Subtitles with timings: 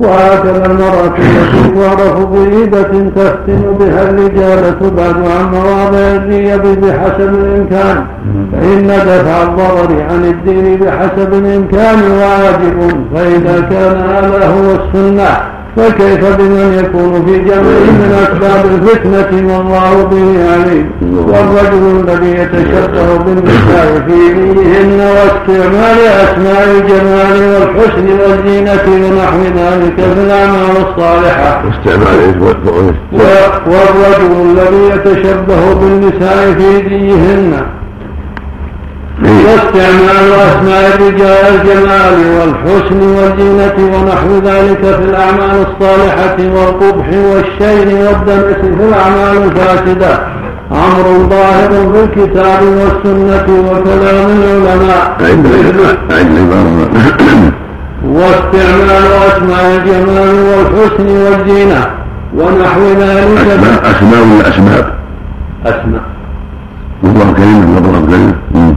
[0.00, 8.06] وهكذا المرأة التي تعرف بهبة تفتن بها الرجال تبعد عن مواضع الريب بحسب الإمكان.
[8.52, 15.55] فإن دفع الضرر عن الدين بحسب الإمكان واجب فإذا كان هذا هو السنة.
[15.76, 24.02] فكيف بمن يكون في جمع من أسباب الفتنة والله به عليم؟ والرجل الذي يتشبه بالنساء
[24.06, 31.62] في دينهن واستعمال أسماء الجمال والحسن والزينة ونحو ذلك في الأعمال الصالحة.
[31.66, 32.18] واستعمال
[33.66, 37.66] والرجل الذي يتشبه بالنساء في دينهن
[39.22, 48.84] واستعمال أسماء الرجال الجمال والحسن والزينة ونحو ذلك في الأعمال الصالحة والقبح والشين والدنس في
[48.88, 50.20] الأعمال الفاسدة.
[50.72, 55.16] أمر ظاهر في الكتاب والسنة وكلام العلماء.
[58.04, 61.86] واستعمال أسماء الجمال والحسن والزينة
[62.36, 63.46] ونحو ذلك
[63.84, 64.86] أسماء ولا أسباب؟
[65.66, 66.02] أسماء.
[67.02, 68.76] والله كريم والله كريم.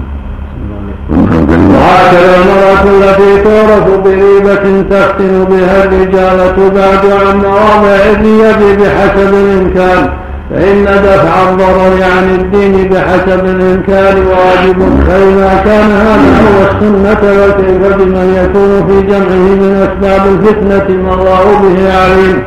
[1.09, 10.09] وهكذا المرأة التي تعرف بريبة تفتن بها الرجال تبعد عن مواضع اليد بحسب الإمكان.
[10.53, 14.79] فإن دفع الضرر عن الدين بحسب الإمكان واجب.
[15.07, 21.43] فإذا كان هذا هو السنة وكيف بمن يكون في جمعه من أسباب الفتنة ما الله
[21.61, 22.43] به عليم.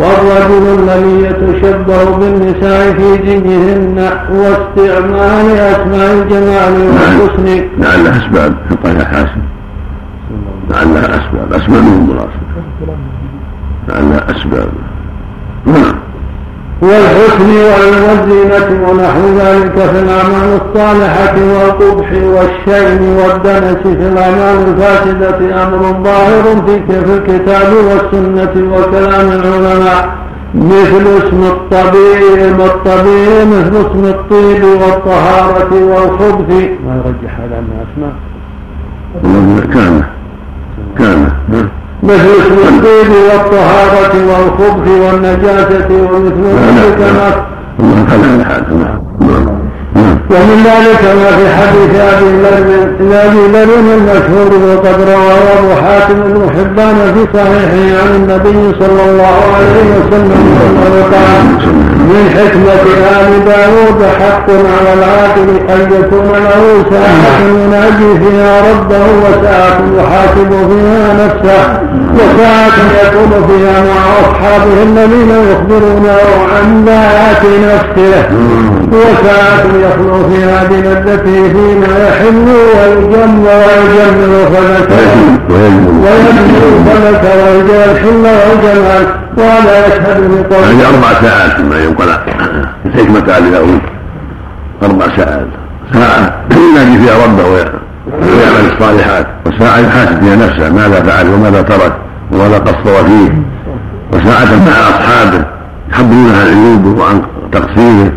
[0.00, 3.98] والرجل الذي يتشبه بالنساء في جنهن
[4.32, 7.46] واستعمال أسماء الجمال والحسن.
[7.78, 8.54] لعلها أسباب.
[8.70, 9.42] حطها حاسم
[10.70, 11.52] لعلها أسباب.
[11.52, 12.44] أسباب من المراسل.
[13.88, 14.68] لعلها أسباب.
[15.66, 16.09] نعم
[16.82, 17.50] والحسن
[18.08, 27.14] والزينة ونحو ذلك في الأعمال الصالحة والقبح والشين والدنس في الأعمال الفاسدة أمر ظاهر في
[27.16, 30.20] الكتاب والسنة وكلام العلماء.
[30.54, 36.50] مثل اسم الطبيب الطبيب؟ مثل اسم الطيب والطهارة والخبث.
[36.86, 38.12] ما يرجح هذا من أسماء
[39.74, 40.04] كان
[40.98, 41.20] كان.
[42.02, 47.44] مثل اسم الطيب والطهارة والخبث والنجاسة ومثل ذلك ما
[49.96, 52.30] ومن ذلك ما في حديث أبي
[53.14, 59.36] أبي ذر المشهور وقد رواه ابو حاتم بن حبان في صحيحه عن النبي صلى الله
[59.56, 60.40] عليه وسلم
[60.86, 61.80] انه قال
[62.10, 62.84] من حكمة
[63.20, 71.14] آل داود حق على العاقل أن يكون له ساعة يناجي فيها ربه وساعة يحاسب فيها
[71.24, 71.80] نفسه
[72.14, 76.18] وساعة يكون فيها مع أصحابه الذين يخبرونه
[76.54, 78.28] عن ذات نفسه
[78.92, 85.02] وساعة يخلو فيها بمدته فيما يحل ويجم ويجمل فذكر
[85.50, 89.06] ويجمل فذكر ويجمل الحل والجمال
[89.38, 92.10] وهذا يشهد بقول يعني أربع ساعات ما ينقل
[92.94, 93.80] حكمة آل داود
[94.82, 95.46] أربع ساعات.
[95.92, 96.34] ساعة.
[96.50, 99.26] ينادي فيها ربه ويعمل الصالحات.
[99.46, 100.70] وساعة يحاسب فيها نفسه.
[100.70, 101.92] ماذا فعل وماذا ترك
[102.32, 103.42] وماذا قصر فيه.
[104.12, 105.44] وساعة مع أصحابه
[105.90, 108.12] يحبونه عن عيوبه وعن تقصيره.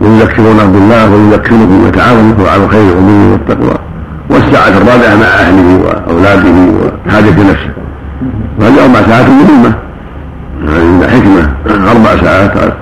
[0.00, 3.78] ويذكرونه بالله ويذكركم ويتعاون على الخير والبر والتقوى
[4.30, 6.54] والساعة الرابعة مع أهله وأولاده
[7.06, 7.70] وحاجة نفسه.
[8.60, 9.74] وهذه أربع ساعات مهمة.
[10.68, 11.50] هذه حكمة.
[11.90, 12.74] أربع ساعات.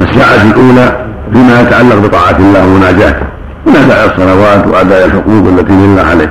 [0.00, 3.26] الساعة الأولى فيما يتعلق بطاعة الله ومناجاته.
[3.66, 6.30] من أداء الصلوات وأداء الحقوق التي لله عليه.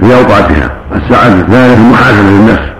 [0.00, 0.70] في أوقاتها.
[0.94, 2.72] الساعة الثانية في محاسبة للنفس.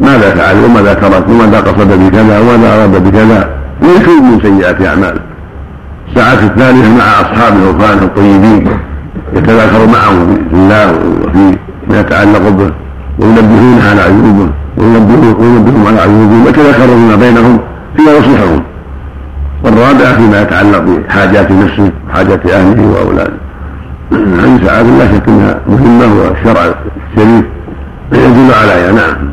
[0.00, 3.48] ماذا فعل وماذا ترك وماذا قصد بكذا وماذا أراد بكذا.
[3.82, 5.20] ويتوب من سيئات أعماله.
[6.08, 8.68] الساعة الثالثة مع أصحاب الغفران الطيبين.
[9.32, 10.92] يتذاكر معهم في الله
[11.24, 11.58] وفي
[11.88, 12.70] ما يتعلق به.
[13.18, 14.48] وينبهون على عيوبه.
[14.78, 16.46] وينبهون على عيوبهم.
[16.46, 17.58] ويتذاكرون فيما بينهم
[17.96, 18.62] فيما يصلحهم.
[19.64, 23.46] والرابعة فيما يتعلق بحاجات نفسه وحاجات أهله وأولاده.
[24.12, 26.74] هذه ساعات لا شك أنها مهمة والشرع
[27.12, 27.44] الشريف
[28.12, 29.30] يدل عليها نعم.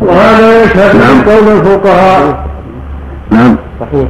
[0.00, 1.16] وهذا يشهد نعم.
[1.16, 2.46] من قول الفقهاء
[3.30, 3.56] نعم.
[3.80, 4.08] صحيح.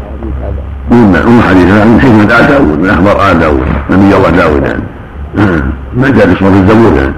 [0.91, 4.63] من حديث من حكمة آل داود من أخبار آل داود نبي الله داود.
[4.63, 5.63] يعني
[5.97, 6.93] ما جاء في صوت الزبور.
[6.97, 7.15] يعني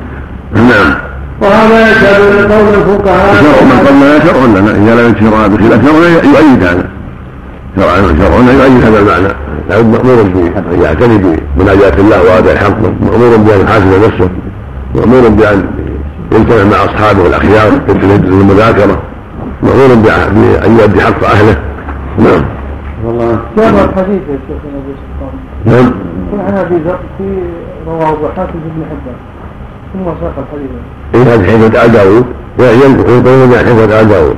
[0.54, 0.94] نعم.
[1.40, 4.70] وهذا يشهد من قول الفقهاء شرع من قبلنا شرع لنا.
[4.70, 6.88] إذا لم يشرع بخلاف شرعنا يؤيد هذا.
[7.76, 9.34] شرعا شرعنا يؤيد هذا المعنى.
[9.70, 11.18] لابد مأمور بأن يعتني
[11.56, 14.30] بمناجاة الله وأداء حقه مأمور بأن يحاسب نفسه.
[14.94, 15.64] مأمور بأن
[16.32, 17.92] يجتمع مع أصحابه الأخيار في
[18.28, 19.02] المذاكرة
[19.62, 21.56] مأمور بأن يؤدي حق أهله.
[22.18, 22.55] نعم.
[23.04, 23.38] والله.
[23.56, 25.34] جاب الحديث يا شيخ أبو سلطان.
[25.64, 25.92] نعم.
[26.46, 27.26] عن ابي ذر في
[27.86, 29.18] رواه ابو حاتم بن حبان.
[29.92, 30.70] ثم ساق الحديث.
[31.14, 32.24] إن هذا داوود
[32.58, 34.36] ينكح يطول حديث آل داوود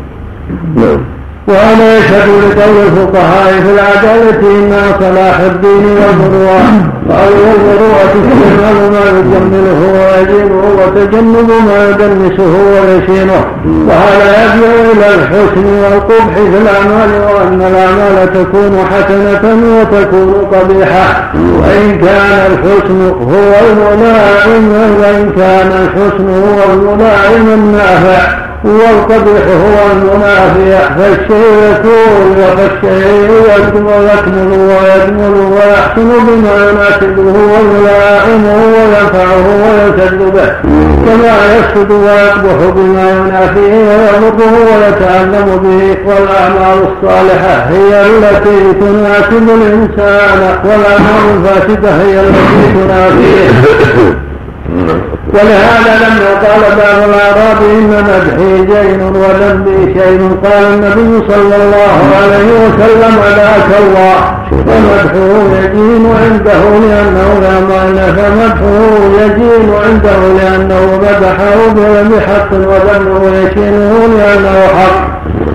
[0.76, 1.00] نعم.
[1.48, 6.62] وأنا يشهد لقول الفقهاء في العدالة إما صلاح الدين والمروءة
[7.10, 13.44] قالوا والمروءة استعمال ما يجمله ويجيبه وتجنب ما يدنسه ويشينه.
[13.88, 19.44] وهذا يدعو إلى الحسن والقبح في الأعمال وأن الأعمال تكون حسنة
[19.80, 21.32] وتكون قبيحة.
[21.34, 28.47] وإن كان الحسن هو الملائم وإن كان الحسن هو الملائم النافع.
[28.64, 40.52] والقبيح هو المنافع فالشيء يكون فالشيء ويكمل ويكمل ويحسن بما يناسبه ويلائمه وينفعه ويسد به.
[41.06, 51.24] كما يسد ويقبح بما ينافيه ويضره ويتعلم به والأعمال الصالحة هي التي تناسب الإنسان والأعمال
[51.36, 54.18] الفاسدة هي التي تنافيه.
[55.34, 62.50] ولهذا لما قال بعض الأعراب إن مدحي زين وذنبي شيء قال النبي صلى الله عليه
[62.64, 64.18] وسلم ذاك الله
[64.50, 71.68] فمدحه يجين عنده لأنه لا معنى فمدحه يجين عنده لأنه مدحه
[72.02, 75.07] بحق وذنبه يشينه لأنه حق.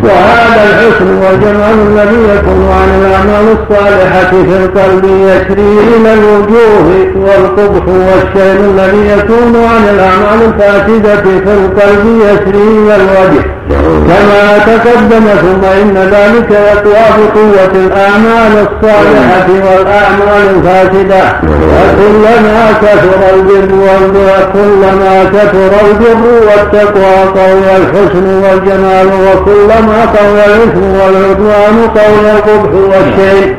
[0.03, 8.59] وهذا الحسن والجمال الذي يكون عن الأعمال الصالحة في القلب يسري إلى الوجوه والقبح والشيء
[8.59, 13.52] الذي يكون عن الأعمال الفاسدة في القلب يسري إلى الوجه.
[13.69, 21.24] كما تقدم ثم إن ذلك يقوى بقوة الأعمال الصالحة والأعمال الفاسدة.
[21.74, 23.74] وكلما كثر البر
[24.30, 33.56] وكلما كثر البر والتقوى قوي الحسن والجمال وكلما قوي الإثم والعدوان قوي القبح والشيء.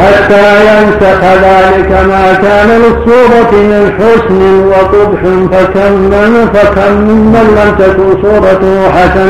[0.00, 4.40] حتى ينسخ ذلك ما كان للصورة من حسن
[4.70, 5.20] وقبح
[5.52, 9.25] فكم من فكم ممن لم تكن صورته حسنة.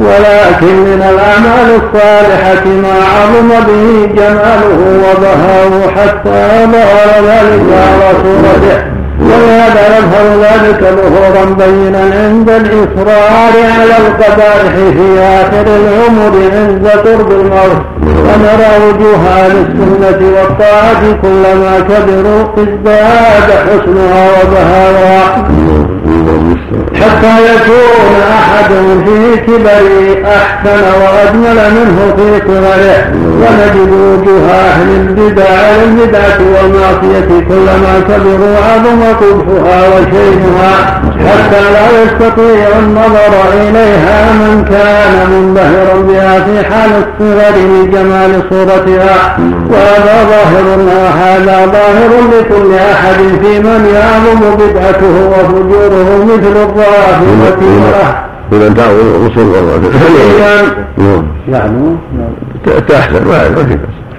[0.00, 8.96] ولكن من الأعمال الصالحة ما عظم به جماله وبهاه حتى ظهر ذلك على صورته.
[9.20, 17.82] ولهذا يظهر ذلك ظهورا بينا عند الإصرار على القبائح في آخر العمر عند قرب الموت
[18.06, 25.46] ونرى وجوه أهل السنة والطاعة كلما كبروا ازداد حسنها وبهاؤها
[27.00, 28.70] حتى يكون أحد
[29.04, 35.44] في كبره أحسن وأجمل منه في صغره ونجد وجوه أهل البدع
[35.84, 41.00] البدعة والمعصية كلما كبروا عظم قبحها وشينها.
[41.26, 49.36] حتى لا يستطيع النظر إليها من كان منبهرا بها في حال الصغر لجمال صورتها.
[49.70, 50.66] وهذا ظاهر
[51.22, 56.56] هذا ظاهر لكل أحد في من يعظم بدعته وفجوره مثل
[61.48, 61.96] يعني
[62.88, 63.24] تحسن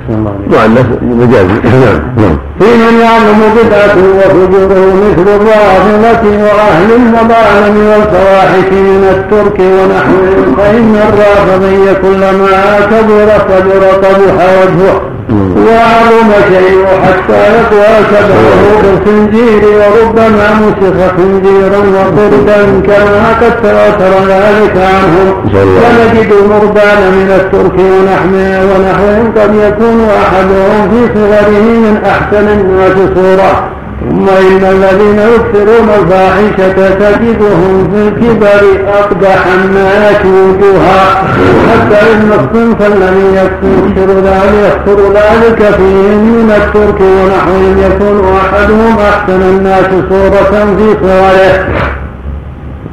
[0.10, 8.72] ما في مجازي نعم نعم في من يعلم بدعته وفجوره مثل الرافضة وأهل المظالم والفواحش
[8.72, 18.82] من الترك ونحوهم فإن الرافضي كلما كبر كبر قبح وجهه وعظم شيء حتى يقوى شبهه
[18.82, 25.28] بالخنزير وربما مسخ خنزيرا وقردا كما قد تواتر ذلك عنهم.
[25.54, 33.70] ونجد مربان من الترك ونحمه ونحوهم قد يكون أحدهم في صغره من أحسن الناس صورة.
[34.00, 41.24] ثم إن الذين يكثرون الفاحشة تجدهم في الكبر أقبح الناس وجوها.
[41.70, 49.42] حتى إن الصنف الذي يكثر ذلك يكثر ذلك فيهم من الترك ونحوهم يكون أحدهم أحسن
[49.42, 51.87] الناس صورة في صوره.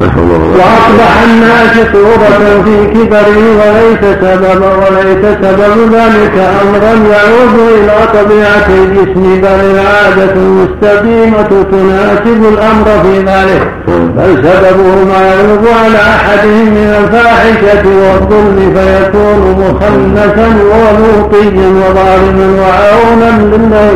[0.01, 9.41] وأصبح الناس صورة في كبره وليس سبب وليس سبب ذلك أمرا يعود إلى طبيعة الجسم
[9.41, 13.73] بل العادة المستقيمة تناسب الأمر في ذلك.
[14.17, 23.31] بل سببه ما يغلب على أحدهم من الفاحشة والظلم فيكون مخنثا ولوطيا وظالما وعونا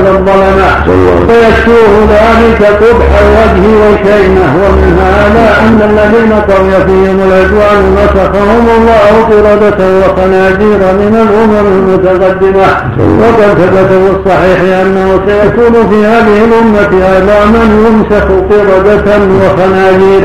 [0.04, 0.70] للظلمة
[1.28, 4.52] فيكفوه ذلك قبح الوجه وشينه.
[4.62, 12.68] ومن هذا أن الذين قوي فيهم العدوان مسخهم الله قردة وخنازير من الأمم المتقدمة.
[13.20, 16.92] وقد ثبت في الصحيح أنه سيكون في هذه الأمة
[17.54, 20.22] من يمسخ قردة وخنازير.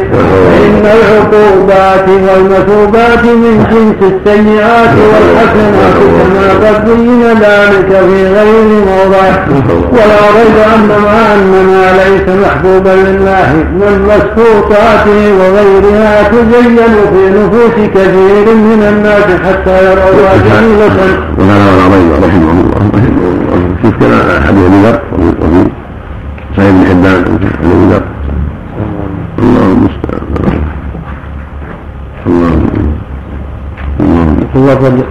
[0.49, 9.27] فإن العقوبات والمثوبات من جنس السيئات والحسنات كما قد بين ذلك في غير موضع.
[9.91, 15.05] ولا ريب أن مع أن ما ليس محبوبا لله من مسقوطات
[15.53, 16.77] وغيرها تزين
[17.11, 20.97] في نفوس كثير من الناس حتى يروا جميلة
[21.37, 22.77] وقال رضي رحمه الله.
[22.93, 23.75] رحمه الله.
[23.83, 24.13] شوف كان
[24.47, 24.97] حديث ابي ذر؟
[25.41, 25.61] وفي
[26.57, 27.19] صحيح بن حبان
[27.63, 28.03] ابي ذر.
[29.39, 30.23] الله المستعان.
[32.27, 32.51] الله
[34.55, 35.03] الله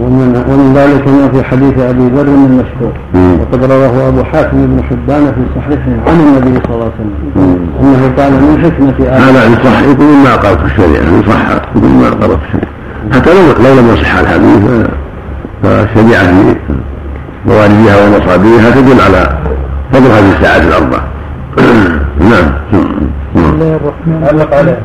[0.00, 2.92] ومن, ومن ذلك ما في حديث أبي ذر المشهور.
[3.40, 7.68] وقد رواه أبو حاتم بن حبان في صحيحه عن النبي صلى الله عليه وسلم.
[7.80, 12.30] أنه قال من حكمة هذا يصح يقول ما قال في الشريعة يصح يقول ما قال
[12.30, 12.70] في الشريعة.
[13.12, 14.88] حتى لو لو لم يصح الحديث
[15.62, 16.56] فالشريعة في
[17.46, 19.38] موالدها ومصابيها تدل على
[19.92, 20.98] فضل هذه الساعات الاربع
[22.30, 22.52] نعم.
[23.34, 24.78] بسم الله الرحمن علق عليه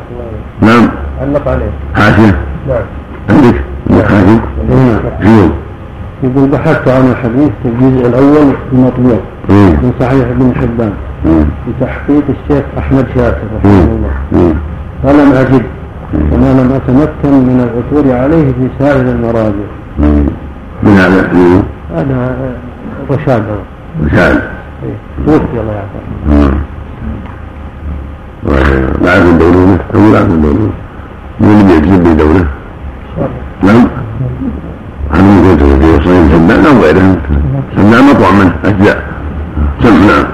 [0.60, 0.88] نعم.
[1.20, 1.70] علق عليه.
[1.94, 2.36] حاشيه
[2.68, 2.82] نعم.
[3.30, 3.75] عندك؟
[4.70, 5.50] نعم.
[6.22, 9.18] يقول بحثت عن الحديث في الجزء الأول المطبوع.
[9.48, 10.92] من صحيح ابن حبان.
[11.68, 14.54] بتحقيق الشيخ أحمد شاكر رحمه الله.
[15.02, 15.62] فلم أجد.
[16.32, 19.68] وما لم أتمكن من العثور عليه في سائر المراجع.
[20.82, 21.30] من هذا
[21.96, 22.56] هذا
[23.10, 23.42] رشاد.
[24.04, 24.42] رشاد.
[25.26, 26.06] توفي الله يعافيه
[29.04, 30.70] بعد من دولته أو بعد من دولته
[31.40, 32.46] من اللي يجذب بدوله
[33.62, 33.86] نعم.
[35.14, 37.16] عن قلت في صحيح سماء أو غيره
[37.76, 38.98] سماء مطوع منه اجزاء
[39.82, 40.24] سم نعم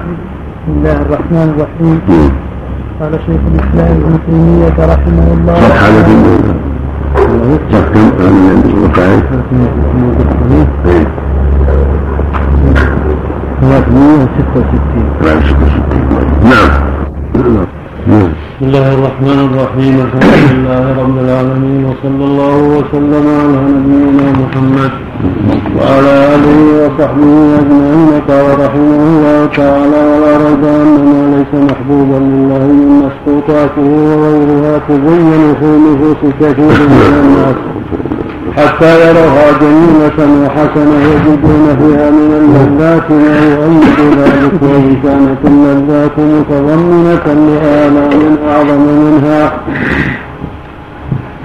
[0.63, 1.97] بسم الله الرحمن الرحيم.
[2.99, 5.53] قال شيخ الإسلام ابن تيمية رحمه الله.
[5.53, 6.15] صفحه التي
[7.71, 9.19] صف كم؟ من الوقائع؟
[13.61, 15.53] 366
[16.43, 16.71] نعم.
[18.03, 18.31] بسم
[18.61, 24.91] الله الرحمن الرحيم الحمد لله رب العالمين وصلى الله وسلم على نبينا محمد
[25.77, 28.11] وعلى آله وصحبه أجمعين.
[28.29, 35.55] قال رحمه الله تعالى ولا ريب أن ما ليس محبوبا لله من مسقوطاته وغيرها تزين
[35.59, 37.57] في نفوس كثير من الناس.
[38.57, 47.25] حتى يروها جميلة وحسنة يجدون فيها من اللذات ما يؤيد ذلك وإن كانت اللذات متضمنة
[47.47, 49.53] لآلام أعظم منها.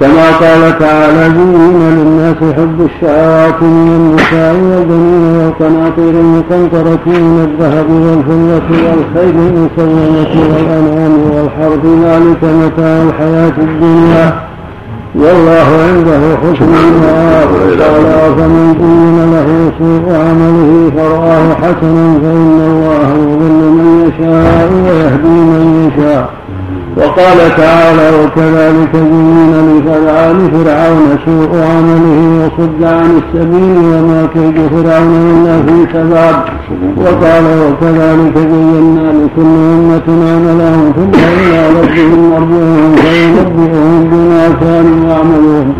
[0.00, 8.68] كما قال تعالى زين للناس حب الشهوات من النساء والبنين والقناطير المقنطرة من الذهب والفضة
[8.86, 14.47] والخيل المسومة والأنعام والحرث ذلك متاع الحياة الدنيا.
[15.14, 17.48] والله عنده حسن المآب
[17.80, 25.64] قال أفمن زين له سوء عمله فرآه حسنا فإن الله يضل من يشاء ويهدي من
[25.88, 26.27] يشاء.
[26.98, 35.54] وقال تعالى وكذلك زين لفرعون فرعون سوء عمله وصد عن السبيل وما كيد فرعون إلا
[35.66, 36.36] في تباب
[36.96, 45.74] وقال وكذلك زينا لكل أمة عملهم ثم إلى ربهم مرجعهم فينبئهم بما كانوا يعملون.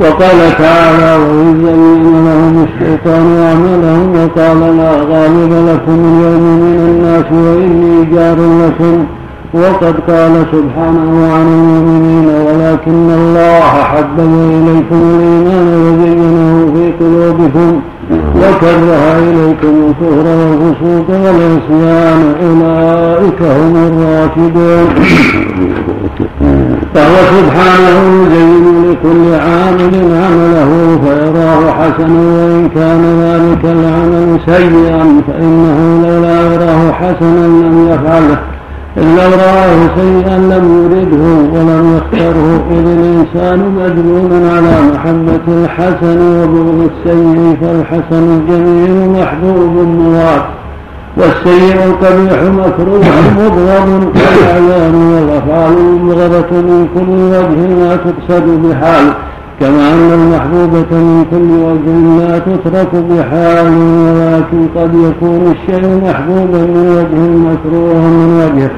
[0.00, 8.04] وقال تعالى وإذ زين لهم الشيطان أعمالهم وقال لا غالب لكم اليوم من الناس وإني
[8.14, 9.17] جار لكم.
[9.54, 17.80] وقد قال سبحانه عن المؤمنين ولكن الله حبب إليكم الإيمان وزينه في قلوبكم
[18.36, 22.34] وكره إليكم الكفر والفسوق والعصيان.
[22.42, 24.88] أولئك هم الراشدون.
[26.94, 30.70] فهو سبحانه يزين لكل عامل عمله
[31.04, 38.38] فيراه حسنا وإن كان ذلك العمل سيئا فإنه لولا يراه حسنا لم يفعله.
[39.02, 41.24] لو رآه شيئا لم يرده
[41.54, 50.42] ولم يختره إذ الإنسان مجنون على محبة الحسن وبغض السيء فالحسن الجميل محبوب مراد
[51.16, 53.04] والسيء القبيح مكروه
[53.38, 59.06] مبغض والأعيان والأفعال مبغضة من كل وجه لا تقصد بحال.
[59.60, 66.84] كما أن المحبوبة من كل وجه لا تترك بحال ولكن قد يكون الشيء محبوبا من
[66.96, 68.70] وجه مكروها من وجه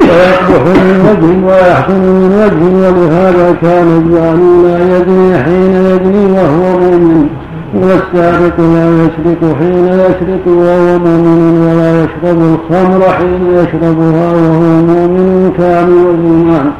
[0.00, 7.26] ويقبح من وجه ويحسن من وجه ولهذا كان الجاني لا يدري حين يدري وهو مؤمن.
[7.74, 16.04] والسارق لا يسرق حين يسرق وهو مؤمن ولا يشرب الخمر حين يشربها وهو مؤمن كامل
[16.14, 16.70] الإيمان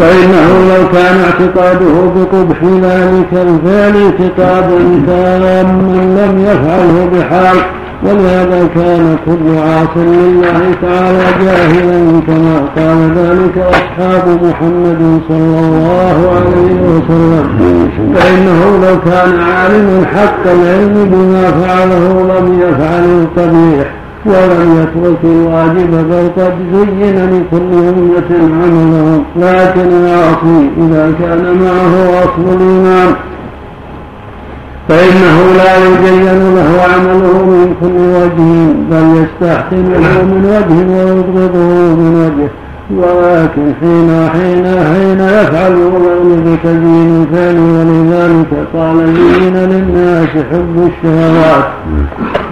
[0.00, 5.62] فإنه لو كان اعتقاده بقبح ذلك الفعل اعتقادا تاما
[6.18, 7.56] لم يفعله بحال.
[8.04, 16.74] ولهذا كان كل عاص لله تعالى جاهلا كما قال ذلك أصحاب محمد صلى الله عليه
[16.92, 17.44] وسلم.
[18.14, 23.86] فإنه لو كان عالم حق العلم بما فعله لم يفعل القبيح
[24.26, 28.30] ولم يترك الواجب بل قد زين لكل أمة
[28.62, 29.24] عملهم.
[29.36, 33.14] لكن العاصي إذا كان معه أصل الإيمان
[34.90, 38.50] فإنه لا يزين له عمله من كل وجه
[38.90, 42.50] بل يستحسنه من وجه ويبغضه من وجه.
[42.96, 51.64] ولكن حين حين حين يفعل الغير بتزيين الفعل ولذلك قال زين للناس حب الشهوات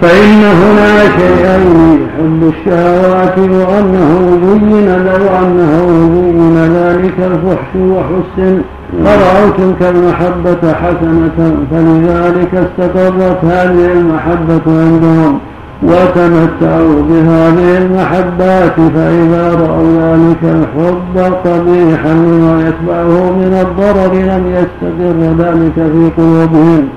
[0.01, 8.61] فإن هنا شيئين حب الشهوات وأنه زين له أنه زين ذلك الفحش وحسن
[9.05, 15.39] فرأوا تلك المحبة حسنة فلذلك استقرت هذه المحبة عندهم
[15.83, 25.73] وتمتعوا بهذه المحبات فإذا رأوا ذلك الحب قبيحا لما يتبعه من الضرر لم يستقر ذلك
[25.75, 26.87] في قلوبهم.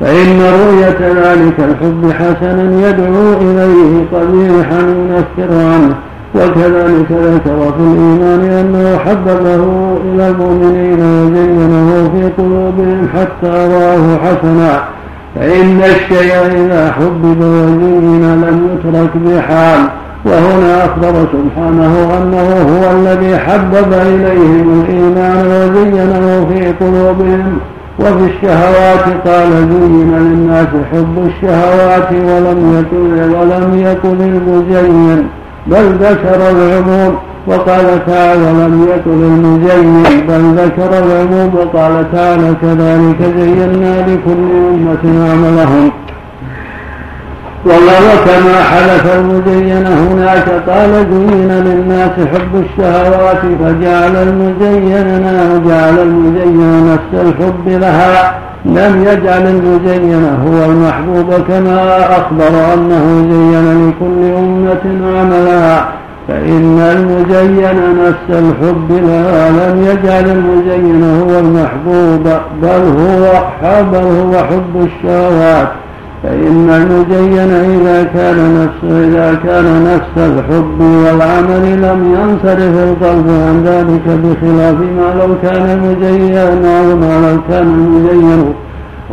[0.00, 5.94] فإن رؤية ذلك الحب حسنا يدعو إليه قبيحا ينفر عنه
[6.34, 9.62] وكذلك ذكر في الإيمان أنه حببه
[10.04, 14.99] إلى المؤمنين وزينه في قلوبهم حتى رآه حسنا.
[15.34, 19.80] فإن الشيء إذا حبب وزين لم يترك بحال
[20.24, 27.58] وهنا أخبر سبحانه أنه هو الذي حبب إليهم الإيمان وزينه في قلوبهم.
[27.98, 35.26] وفي الشهوات قال زين للناس حب الشهوات ولم يكن ولم يكن المزين.
[35.66, 37.14] بل ذكر العموم
[37.46, 45.90] وقال تعالى ولم يكن المزين بل ذكر العموم وقال تعالى كذلك زينا لكل أمة عملهم
[47.64, 55.22] والله كما حلف المزين هناك قال زين للناس حب الشهوات فجعل المزين
[55.68, 58.34] جعل المزين نفس الحب لها.
[58.64, 65.88] لم يجعل المزين هو المحبوب كما أخبر أنه زين لكل أمة عملها
[66.28, 67.76] فإن المزين
[68.06, 72.24] نفس الحب لا لم يجعل المزين هو المحبوب
[72.62, 73.42] بل هو
[73.92, 75.68] بل هو حب الشهوات.
[76.22, 84.06] فإن المزين إذا كان نفس إذا كان نفس الحب والعمل لم ينصرف القلب عن ذلك
[84.06, 88.54] بخلاف ما لو كان المزين أو ما لو كان المزين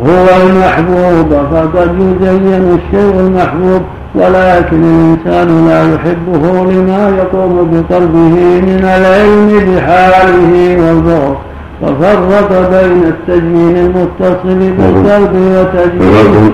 [0.06, 3.82] هو المحبوب فقد يزين الشيء المحبوب
[4.14, 11.36] ولكن الإنسان لا يحبه لما يقوم بقلبه من العلم بحاله والبغض
[11.82, 16.52] ففرق بين التزيين المتصل بالقلب وتزيين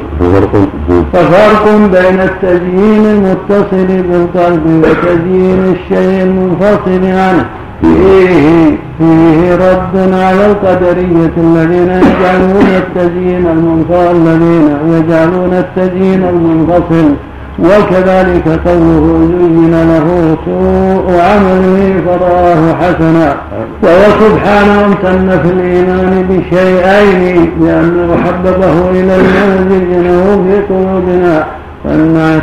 [1.12, 7.44] ففرق بين التزيين المتصل بالقلب وتزيين الشيء المنفصل عنه.
[7.82, 17.14] فيه فيه رد على القدرية الذين يجعلون التزيين المنفصل الذين يجعلون التزيين المنفصل
[17.58, 23.36] وكذلك قوله زين له سوء عمله فراه حسنا.
[23.82, 29.16] وهو سبحانه امتن في الإيمان بشيئين لأنه حببه إلى
[29.70, 31.44] زينه في قلوبنا.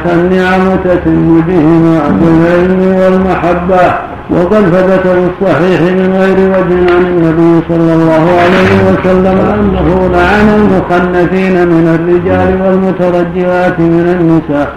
[0.05, 3.85] فالنعم تتم بهما بالعلم والمحبة.
[4.29, 10.47] وقد ثبت في الصحيح من غير وجه عن النبي صلى الله عليه وسلم أنه لعن
[10.59, 14.73] المخنثين من الرجال والمترجلات من النساء.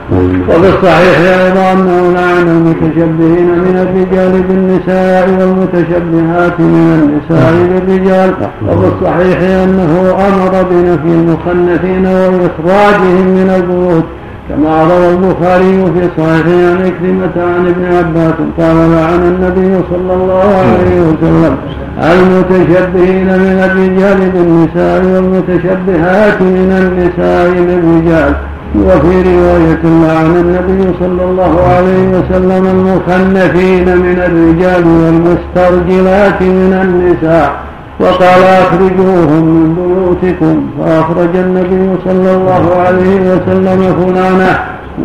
[0.49, 8.31] وفي الصحيح أيضا أنه لعن المتشبهين من الرجال بالنساء والمتشبهات من النساء بالرجال.
[8.69, 9.93] وفي الصحيح أنه
[10.29, 14.05] أمر بنفي المخنثين وإخراجهم من البيوت.
[14.49, 20.49] كما روى البخاري في صحيحه عن عكرمة عن ابن عباس قال لعن النبي صلى الله
[20.79, 21.57] عليه وسلم
[21.99, 28.35] المتشبهين من الرجال بالنساء والمتشبهات من النساء بالرجال.
[28.87, 37.53] وفي رواية لعن النبي صلى الله عليه وسلم المخنثين من الرجال والمسترجلات من النساء.
[38.01, 40.67] وقال أخرجوهم من بيوتكم.
[40.79, 44.53] فأخرج النبي صلى الله عليه وسلم فلانا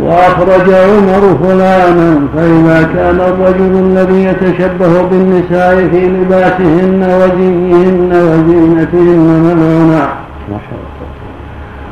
[0.04, 2.20] وأخرج عمر فلانا.
[2.36, 10.04] فإذا كان الرجل الذي يتشبه بالنساء في لباسهن وزيهن وزينتهن ملعونا.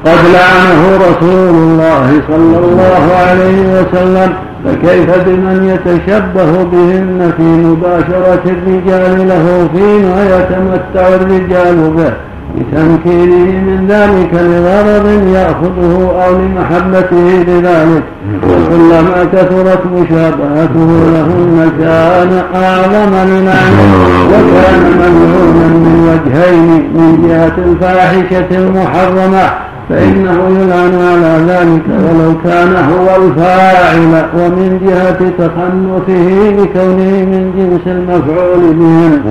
[0.05, 4.33] قد لعنه رسول الله صلى الله عليه وسلم.
[4.65, 12.13] فكيف بمن يتشبه بهن في مباشرة الرجال له فيما يتمتع الرجال به؟
[12.57, 18.03] بتنكيره من ذلك لغرض يأخذه أو لمحبته لذلك.
[18.43, 23.81] وكلما كثرت مشابهته لهن كان أعظم للعنة
[24.27, 33.25] وكان ممنونا من وجهين من جهة الفاحشة المحرمة فإنه يلعن على ذلك ولو كان هو
[33.25, 33.97] الفاعل
[34.35, 39.21] ومن جهة تخنثه لكونه من جنس المفعول بهم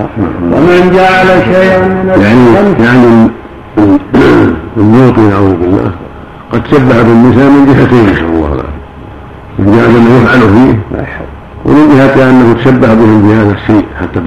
[0.53, 3.31] ومن جعل شيئا من يعني يعني
[4.77, 5.91] الموطن أعوذ بالله
[6.53, 8.77] قد شبه بالنساء من جهتين نسأل الله العافية
[9.59, 11.01] من جهة أنه يفعل فيه
[11.65, 14.21] ومن جهة أنه تشبه بهم بهذا الشيء حتى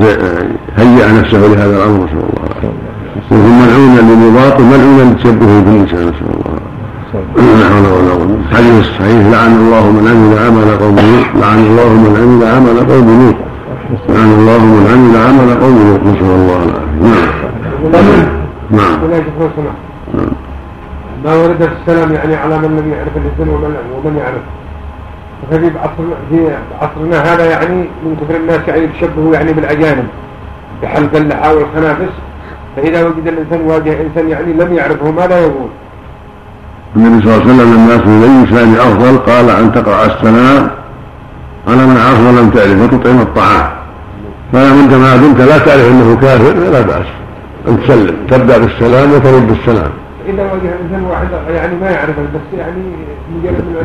[0.77, 2.88] هيأ نفسه لهذا الأمر نسأل الله العافية.
[3.31, 6.59] وهو ملعونا لمضاق وملعونا لتشبهه بالنساء نسأل الله.
[7.35, 8.39] لا حول ولا قوة.
[8.49, 13.07] الحديث الصحيح لعن الله من عمل عمل قوم لوط لعن الله من عمل عمل قوم
[13.21, 13.35] لوط
[14.09, 17.39] لعن الله من عمل عمل قوم لوط نسأل الله العافية.
[18.71, 18.99] نعم.
[20.13, 20.33] نعم.
[21.25, 24.41] ما ورد في السلام يعني على من لم يعرف الإنسان ومن ومن يعرف.
[25.51, 26.37] ففي بعصرنا في
[26.81, 30.07] عصرنا هذا يعني من كثر الناس يعني يتشبهوا يعني بالأجانب.
[30.83, 32.13] بحلق اللحى والخنافس.
[32.75, 35.69] فإذا وجد الإنسان واجه إنسان يعني لم يعرفه ماذا يقول؟
[36.95, 40.69] النبي صلى الله عليه وسلم سئل أي الإنسان أفضل قال أن تقرأ السلام
[41.67, 43.69] على من عرف ولم تعرف وتطعم الطعام.
[44.53, 47.05] فلا ما دمت لا تعرف أنه كافر لا بأس.
[47.67, 49.91] أن تسلم تبدأ بالسلام وترد بالسلام.
[50.29, 52.83] إذا واجه إنسان واحد يعني ما يعرفه بس يعني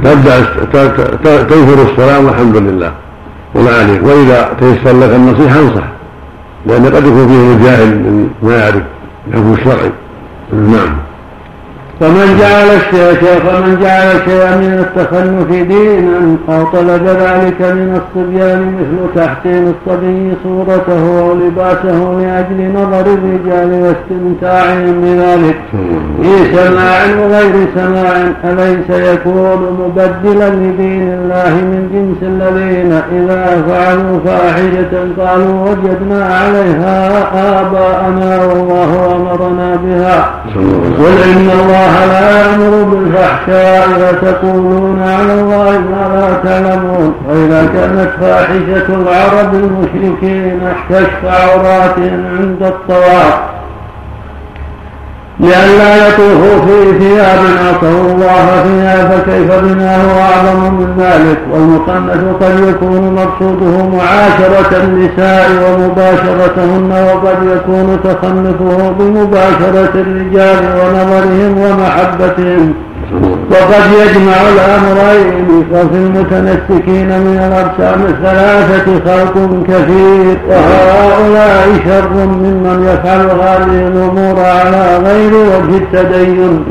[0.04, 2.92] تبدأ تنشر السلام والحمد لله.
[3.54, 5.84] ولا عليك وإذا تيسر لك النصيحة انصح.
[6.66, 8.82] لأن قد يكون فيه جاهل ما يعرف
[9.28, 9.90] الحكم الشرعي
[10.52, 10.96] نعم.
[12.00, 19.14] فمن جعل الشيء فمن جعل شيئا من التخنث دينا أو طلب ذلك من الصبيان مثل
[19.14, 25.56] تحسين الصبي صورته أو لباسه لأجل نظر الرجال واستمتاعهم بذلك.
[26.22, 34.92] في سماع وغير سماع أليس يكون مبدلا لدين الله من جنس الذين إذا فعلوا فاحشة
[35.18, 36.98] قالوا وجدنا عليها
[37.60, 40.30] آباءنا والله أمرنا بها.
[40.98, 47.14] قل إن الله الله لا يأمر بالفحشاء وتقولون على الله ما لا تعلمون.
[47.28, 53.53] وإذا كانت فاحشة العرب المشركين احتشف عوراتهم عند الطواف.
[55.40, 62.68] لئلا يطوفوا في ثياب عصوا الله فيها فكيف بما هو أعظم من ذلك؟ والمصنف قد
[62.68, 72.74] يكون مقصوده معاشرة النساء ومباشرتهن وقد يكون تخنفه بمباشرة الرجال ونظرهم ومحبتهم.
[73.50, 79.36] وقد يجمع الأمرين ففي المتنسكين من الأقسام الثلاثة خلق
[79.68, 86.64] كثير وهؤلاء شر ممن يفعل هذه الأمور على غير وجه التدين.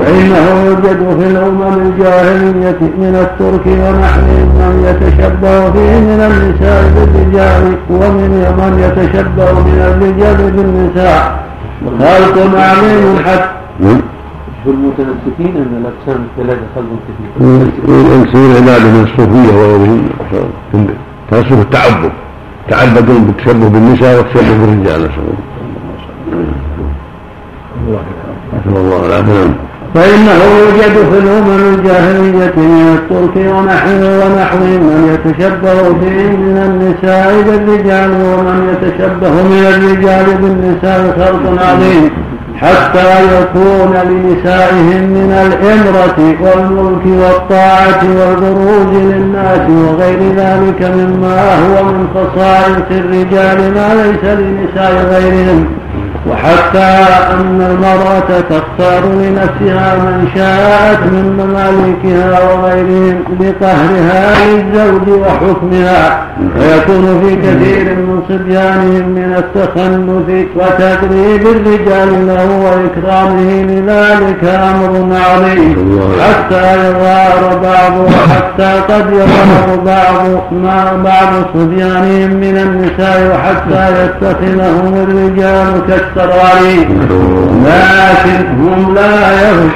[0.00, 8.30] فإنه يوجد في الأمم الجاهلية من الترك ونحوهم من يتشبه فيه من النساء بالرجال ومن
[8.58, 11.50] من يتشبه من الرجال بالنساء.
[12.00, 14.09] خلق عظيم حتى
[14.64, 17.28] في المتنسكين من الاقسام الثلاثه خلق كثير
[17.88, 20.02] ينسون العباده من الصوفية وغيرهم.
[21.30, 22.12] تنسك التعبد.
[22.70, 25.02] تعبدون بالتشبه بالنساء والتشبه بالرجال.
[25.02, 25.22] نسأل
[27.86, 28.80] الله.
[28.80, 29.54] الله العافية.
[29.94, 38.10] فإنه يوجد في الأمم الجاهلية من الترك ونحوه ونحوهم من يتشبه به من النساء بالرجال
[38.10, 41.00] ومن يتشبه من الرجال بالنساء.
[41.18, 42.10] خلق عظيم.
[42.60, 52.88] حتى يكون لنسائهم من الإمرة والملك والطاعة والبروج للناس وغير ذلك مما هو من خصائص
[52.90, 55.66] الرجال ما ليس لنساء غيرهم.
[56.26, 56.92] وحتى
[57.30, 66.20] أن المرأة تختار لنفسها من شاءت من مماليكها وغيرهم بقهرها للزوج وحكمها.
[66.58, 76.88] ويكون في كثير من صبيانهم من التخنث وتدريب الرجال له وإكرامه لذلك أمر عظيم حتى
[76.88, 86.09] يظهر بعض حتى قد يظهر بعض ما بعض صبيانهم من النساء حتى يتخذهم الرجال كالسلام
[87.66, 89.10] لكن هم لا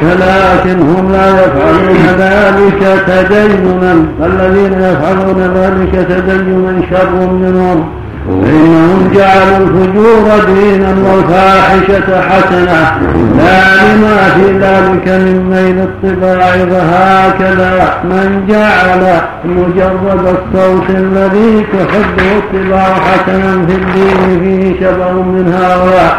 [0.02, 3.92] لكن هم لا يفعلون ذلك تدينا
[4.24, 8.03] الذين يفعلون ذلك تدينا شر منهم.
[8.26, 12.98] فإنهم جعلوا الفجور دينا والفاحشة حسنة.
[13.38, 19.02] لا لما في ذلك من ميل الطباع فهكذا من جعل
[19.44, 26.14] مجرد الصوت الذي تحبه الطباع حسنا في الدين فيه شبه من هؤلاء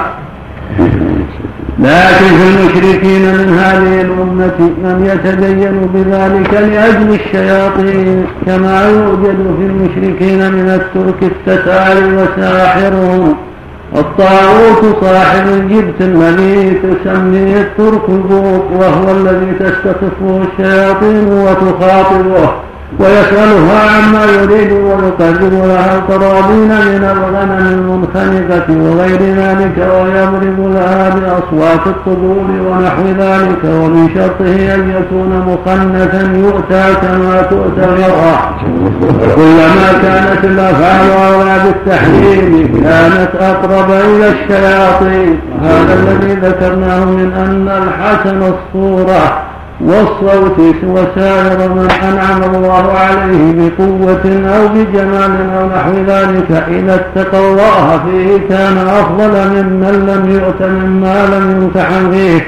[1.80, 10.52] لكن في المشركين من هذه الأمة من يتدين بذلك لأجل الشياطين كما يوجد في المشركين
[10.52, 13.36] من الترك التتار وساحرهم.
[13.96, 22.50] الطاغوت صاحب الجبت الذي تسميه الترك البوق وهو الذي تستخفه الشياطين وتخاطبه.
[23.00, 32.62] ويسألها عما يريد ويقدر لها القرابين من الغنم المنخنقة وغير ذلك ويضرب لها بأصوات الطبول
[32.68, 38.40] ونحو ذلك ومن شرطه أن يكون مخنثا يؤتى كما تؤتى المرأة.
[39.36, 45.40] كلما كانت الأفعال أولى بالتحريم كانت أقرب إلى الشياطين.
[45.64, 49.45] هذا الذي ذكرناه من أن الحسن الصورة
[49.82, 58.00] والصوت وسائر من أنعم الله عليه بقوة أو بجمال أو نحو ذلك إذا اتقى الله
[58.06, 62.48] فيه كان أفضل ممن لم يؤت مما لم يمتحن فيه.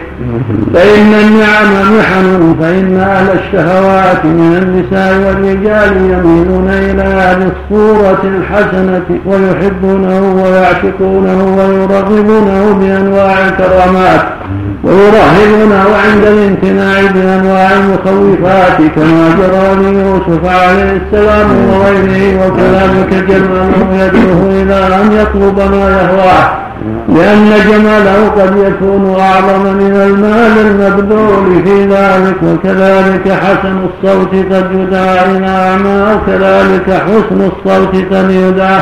[0.73, 10.43] فإن النعم محن فإن أهل الشهوات من النساء والرجال يميلون إلى هذه الصورة الحسنة ويحبونه
[10.43, 14.37] ويعشقونه ويرغبونه بأنواع الكرامات.
[14.83, 24.95] ويرهبونه عند الامتناع بأنواع المخوفات كما جرى ليوسف عليه السلام وغيره وكذلك جماله يدعوه إلى
[24.95, 26.67] أن يطلب ما يهواه
[27.10, 35.31] لأن جماله قد يكون أعظم من المال المبذول في ذلك وكذلك حسن الصوت قد يدعى
[35.31, 38.81] إلى أعمى وكذلك حسن الصوت قد يدعى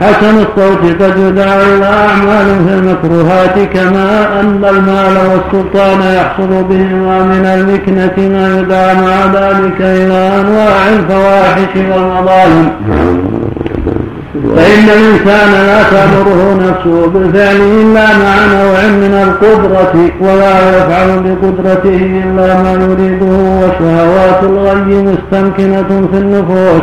[0.00, 7.46] حسن الصوت قد يدعى إلى أعمال في المكروهات كما أن المال والسلطان يحصل بهما من
[7.46, 12.70] المكنة ما يدعى مع ذلك إلى أنواع الفواحش والمظالم.
[14.34, 22.62] فإن الإنسان لا تأمره نفسه بالفعل إلا مع نوع من القدرة ولا يفعل بقدرته إلا
[22.62, 26.82] ما يريده وشهوات الغي مستمكنة في النفوس.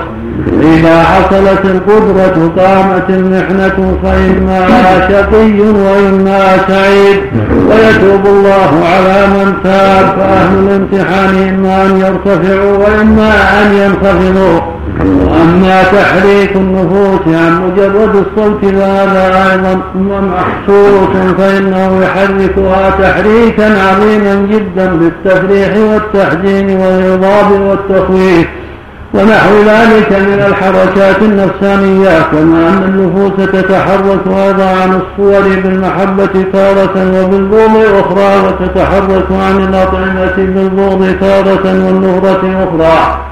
[0.61, 4.67] إذا حصلت القدرة قامت المحنة فإما
[5.09, 7.19] شقي وإما سعيد.
[7.69, 14.80] ويتوب الله على من تاب فأهل الامتحان إما أن يرتفعوا وإما أن ينخفضوا.
[14.99, 19.81] وأما تحريك النفوس عن مجرد الصوت فهذا أيضا
[20.21, 28.47] محسوس فإنه يحركها تحريكا عظيما جدا بالتفريح والتحزين والغضاب والتخويف.
[29.13, 37.75] ونحو ذلك من الحركات النفسانية كما أن النفوس تتحرك أيضا عن الصور بالمحبة تارة وبالبغض
[37.99, 43.30] أخرى وتتحرك عن الأطعمة بالبغض تارة والنهرة أخرى.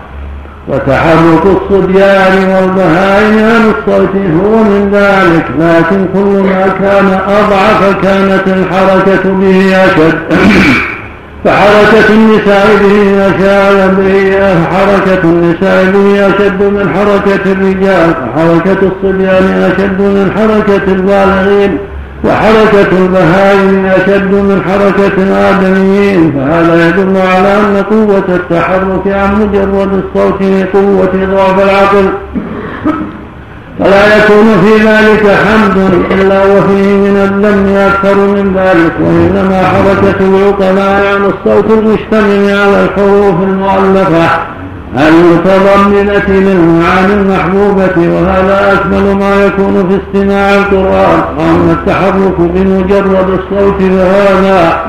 [0.69, 9.23] وتحرك الصبيان والبهائم عن الصوت هو من ذلك لكن كل ما كان أضعف كانت الحركة
[9.33, 10.19] به أشد.
[11.45, 14.39] فحركة النساء به أشد به
[14.71, 21.77] حركة النساء به أشد من حركة الرجال وحركة الصبيان أشد من حركة البالغين.
[22.23, 30.41] وحركة البهائم أشد من حركة الآدميين فهذا يدل على أن قوة التحرك عن مجرد الصوت
[30.41, 32.09] هي قوة ضعف العقل.
[33.79, 35.77] فلا يكون في ذلك حمد
[36.11, 43.43] إلا وفيه من الذم أكثر من ذلك وإنما حركة العقلاء عن الصوت المشتمل على الحروف
[43.43, 44.58] المؤلفة.
[44.97, 54.81] المتضمنة للمعاني المحبوبة وهذا أكمل ما يكون في استماع القرآن؟ أما التحرك بمجرد الصوت فهذا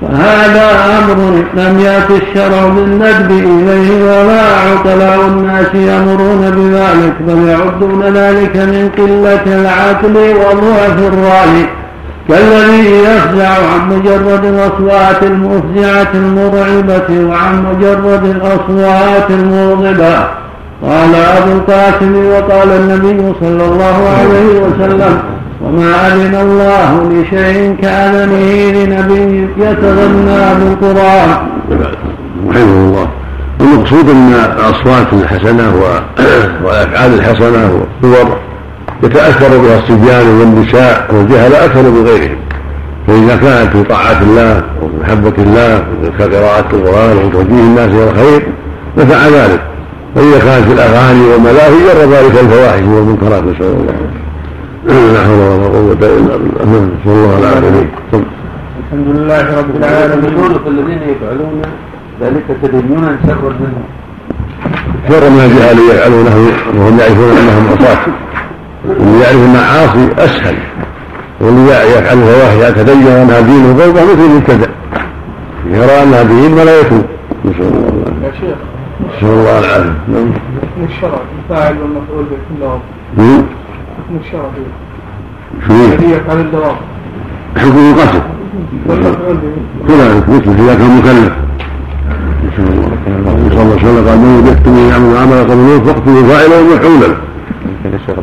[0.00, 8.56] فهذا أمر لم يأت الشرع بالندب إليه ولا عقلاء الناس يأمرون بذلك بل يعدون ذلك
[8.56, 11.66] من قلة العقل وضعف الرأي.
[12.28, 20.16] كالذي يفزع عن مجرد الأصوات المفزعة المرعبة وعن مجرد الأصوات المغضبة
[20.82, 25.18] قال أبو القاسم وقال النبي صلى الله عليه وسلم
[25.62, 31.38] وما أذن الله لشيء كأذنه لنبي يتغنى بالقرآن.
[32.48, 33.08] رحمه الله.
[33.60, 35.72] المقصود أن الأصوات الحسنة
[36.64, 38.36] والأفعال الحسنة والصور
[39.02, 42.36] يتأثر بها الصبيان والنساء والجهل أكثر من غيرهم.
[43.06, 45.84] فإذا كانت في طاعات الله ومحبة الله
[46.18, 48.46] كقراءة القرآن وتوجيه الناس إلى الخير
[48.98, 49.60] نفع ذلك.
[50.16, 53.94] وإذا كانت في الأغاني والملاهي جر ذلك الفواحش والمنكرات نسأل الله
[55.12, 56.88] لا حول ولا قوة إلا بالله.
[57.00, 57.88] نسأل الله العافية.
[58.84, 60.34] الحمد لله رب العالمين.
[60.66, 61.62] الذين يفعلون
[62.20, 63.86] ذلك تدينا شرا منهم.
[65.08, 66.36] شر من الجهال يفعلونه
[66.78, 68.04] وهم يعرفون أنهم عصاة.
[68.88, 70.56] واللي يعرف المعاصي أسهل.
[71.40, 74.66] واللي يفعل الفواحش يتدين انها دين وفوقه مثل المبتدع
[75.70, 77.04] يرى أنها دين ولا يتوب
[77.44, 78.26] نسأل الله العافية.
[78.26, 78.58] يا شيخ.
[79.16, 79.94] نسأل الله العافية.
[80.08, 80.30] نعم.
[80.88, 82.80] الشرع الفاعل والمفعول به كلهم
[83.98, 84.48] حكم الشرع
[85.66, 86.76] شو الذي يفعل الدوام
[87.56, 88.20] حكم القتل
[89.88, 91.32] كذلك مثل إذا كان مكلف.
[92.44, 92.90] نسأل الله
[93.50, 97.14] صلى الله عليه وسلم قال من وجدتم يعمل عمل قبل فاقتلوا فاعلا ومفعولا
[97.92, 98.18] الشيخ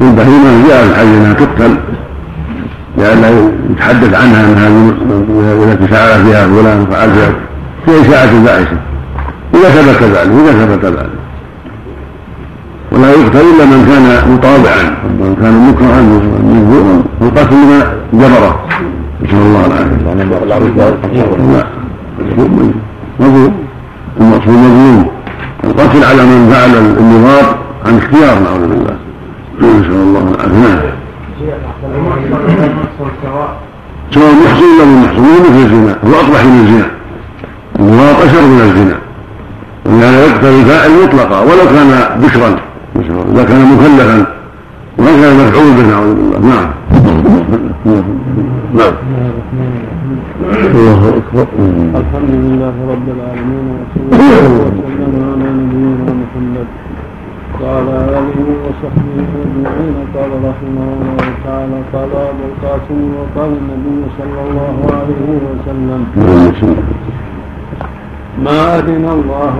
[0.00, 1.76] البهيمة جاء الحي تقتل
[2.98, 4.68] لأن يتحدث عنها انها
[5.64, 7.32] التي فعل فيها فلان وفعل فيها
[7.86, 8.76] في إشاعة البائسة
[9.54, 11.10] إذا ثبت ذلك إذا ثبت ذلك
[12.92, 14.82] ولا يقتل إلا من كان مطابعا
[15.20, 16.00] من كان مكرها
[16.42, 18.60] مجبورا والقتل لما جبره
[19.22, 19.66] نسأل الله
[20.42, 20.88] العافية
[23.20, 23.54] مظلوم
[24.20, 25.10] المقصود مظلوم
[25.64, 27.46] القتل على من فعل النظام
[27.86, 28.96] عن اختيار نعوذ بالله.
[29.58, 30.58] نسأل الله العافية.
[30.58, 30.80] نعم.
[34.14, 36.90] سواء محصن ولا محصن مثل الزنا هو أقبح من الزنا.
[37.78, 38.98] النظام أشر من الزنا.
[39.86, 41.90] ولهذا يقتل الفاعل مطلقا ولو كان
[42.22, 42.56] بشرا
[43.32, 44.37] إذا كان مكلفا
[44.98, 46.38] وما كان مفعول به نعوذ بالله.
[46.48, 46.70] نعم.
[48.78, 48.94] نعم.
[50.74, 51.46] الله أكبر.
[52.00, 56.68] الحمد لله رب العالمين وصلى الله وسلم على نبينا محمد
[57.62, 59.94] وعلى آله وصحبه أجمعين.
[60.14, 66.00] قال رحمه الله تعالى قال أبو القاسم وقال النبي صلى الله عليه وسلم
[68.44, 69.54] ما أذن الله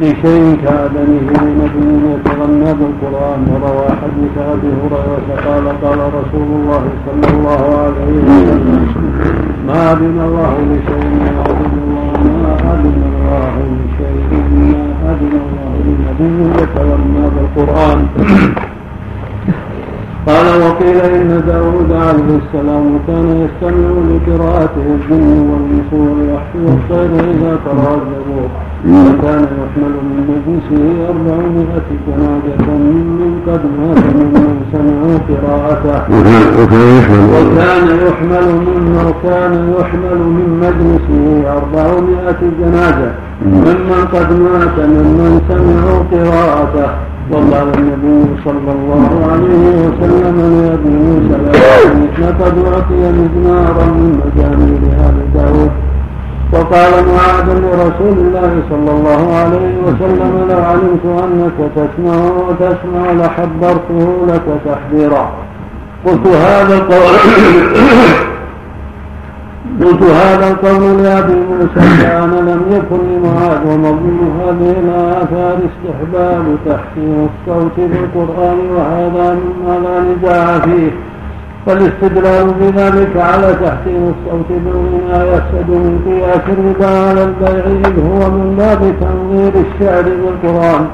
[0.00, 1.28] لشيء كادنه
[1.60, 8.86] نبي يتغنى بالقران وروى حديث ابي هريره قال قال رسول الله صلى الله عليه وسلم
[9.66, 14.30] ما اذن الله لشيء ما اذن الله ما اذن الله لشيء
[14.60, 18.06] ما اذن الله لنبي يتغنى بالقران
[20.26, 28.48] قال وقيل إن داود عليه السلام كان يستمع لقراءته الجن والنسور والوحش والطير إذا تراجبوا
[28.86, 32.72] وكان يحمل من مجلسه أربعمائة جنازة
[33.18, 35.98] من قد مات ممن سمعوا قراءته.
[37.34, 43.10] وكان يحمل مما كان يحمل من مجلسه أربعمائة جنازة
[43.46, 47.07] ممن قد مات ممن سمعوا قراءته.
[47.32, 51.36] وقال النبي صلى الله عليه وسلم لأبي موسى
[52.22, 55.70] لقد أعطي مزمارا من مزامير آل داود
[56.52, 64.46] وقال معاذ لرسول الله صلى الله عليه وسلم لو علمت انك تسمع وتسمع لحبرته لك
[64.64, 65.30] تحذيرا
[66.06, 67.14] قلت هذا القول.
[69.80, 77.76] قلت هذا القول لأبي موسى كان لم يكن لمعاذ ومضمون هذه الاثار استحباب تحسين الصوت
[77.76, 80.90] بالقرآن وهذا مما لا نزاع فيه.
[81.66, 88.54] فالاستدلال بذلك على تحسين الصوت بالغناء يفسد من قياس الربا على البيع إذ هو من
[88.58, 90.86] باب تنظير الشعر بالقرآن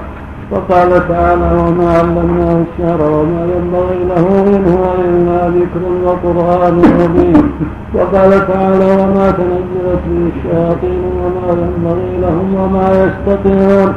[0.51, 4.27] وقال تعالى وما علمناه الشعر وما ينبغي له
[4.57, 7.53] إن هو إلا ذكر وقرآن مبين.
[7.95, 13.93] وقال تعالى وما تنزلت به الشياطين وما ينبغي لهم وما يستطيعون.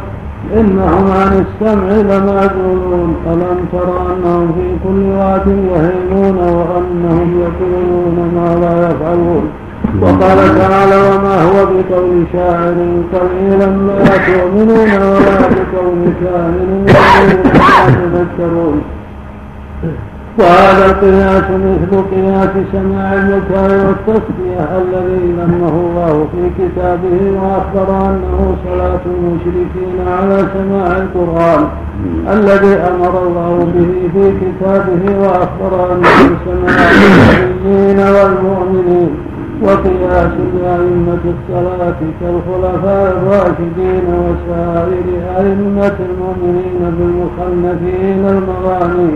[0.59, 3.15] إنهم عن السمع لمعزولون.
[3.31, 9.66] ألم تر أنهم في كل واد يهيمون وأنهم يقولون ما لا يفعلون؟
[10.01, 12.75] وقال تعالى وما هو بقول شاعر
[13.13, 18.81] قليلا ما تؤمنون ولا بقول كاهن لا تذكرون
[20.39, 28.99] وهذا القياس مثل قياس سماع البكاء والتصفية الذي ذمه الله في كتابه وأخبر أنه صلاة
[29.05, 31.67] المشركين على سماع القرآن
[32.33, 39.09] الذي أمر الله به في كتابه وأخبر أنه سماع النبيين والمؤمنين.
[39.61, 45.07] وقياس الأئمة الصلاة كالخلفاء الراشدين وسائر
[45.39, 49.13] أئمة المؤمنين بالمخلفين المغاني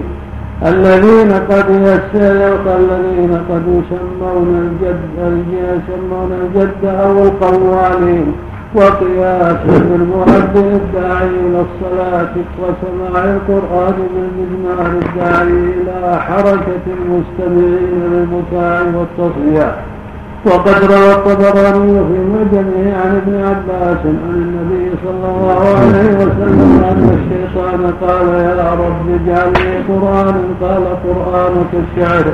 [0.66, 8.34] الذين قد يسرق الذين قد يسمون الجد يسمون الجد أو القوالين
[8.76, 19.91] وقياس بالمؤذن الداعي إلى الصلاة وسماع القرآن بالمزمار الداعي إلى حركة المستمعين للبكاء والتصفية.
[20.46, 27.04] وقد روى الطبراني في معجمه عن ابن عباس عن النبي صلى الله عليه وسلم أن
[27.18, 32.26] الشيطان قال يا رب اجعل لي قرانا قال قرآنك الشعر.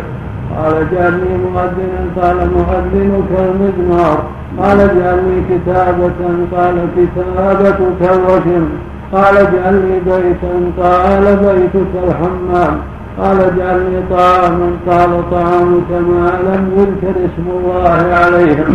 [0.58, 2.02] قال اجعلني مؤذنا.
[2.22, 4.18] قال مؤذنك المزمار
[4.62, 6.20] قال اجعلني كتابة.
[6.56, 8.66] قال كتابتك الوشم
[9.14, 10.54] قال اجعلني بيتا.
[10.82, 12.78] قال بيتك الحمام.
[13.20, 18.66] قال اجعلني طعاما قال طعامك ما لم يذكر اسم الله عليه.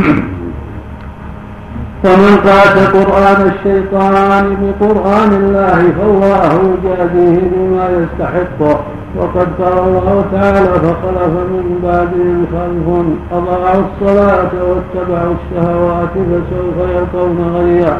[2.03, 8.81] فمن قاس قرآن الشيطان بقرآن الله فالله يجازيه بما يستحق
[9.19, 12.87] وقد قال الله تعالى فخلف من بعدهم خلف
[13.33, 17.97] أضاعوا الصلاة واتبعوا الشهوات فسوف يلقون غيا.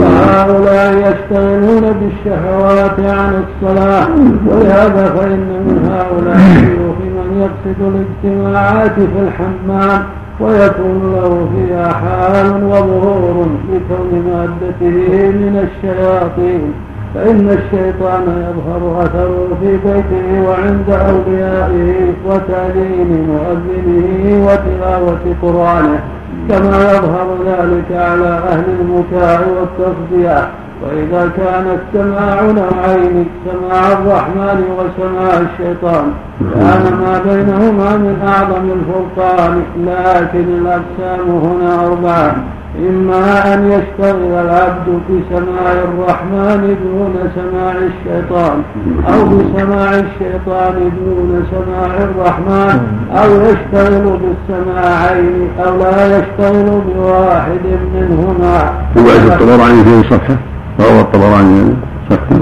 [0.00, 4.08] فهؤلاء يشتغلون بالشهوات عن الصلاة.
[4.46, 10.02] ولهذا فإن من هؤلاء الشيوخ من يقصد الاجتماعات في الحمام
[10.40, 16.72] ويكون له فيها حال وظهور بكون مادته من الشياطين.
[17.14, 26.00] فإن الشيطان يظهر أثره في بيته وعند أوليائه وتعليم مؤذنه وتلاوة قرآنه
[26.48, 30.48] كما يظهر ذلك على أهل المتاع والتصدية
[30.82, 36.12] وإذا كان السماع نوعين سماع الرحمن وسماع الشيطان
[36.54, 42.36] كان ما بينهما من أعظم الفرقان لكن الأقسام هنا أربعة.
[42.78, 48.62] إما أن يشتغل العبد بسماع الرحمن دون سماع الشيطان
[49.08, 52.80] أو بسماع الشيطان دون سماع الرحمن
[53.12, 57.64] أو يشتغل بالسماعين أو لا يشتغل بواحد
[57.94, 58.72] منهما.
[58.96, 60.36] رواية الطبراني في صفحة؟
[60.80, 61.74] روى الطبراني
[62.10, 62.38] صفحة؟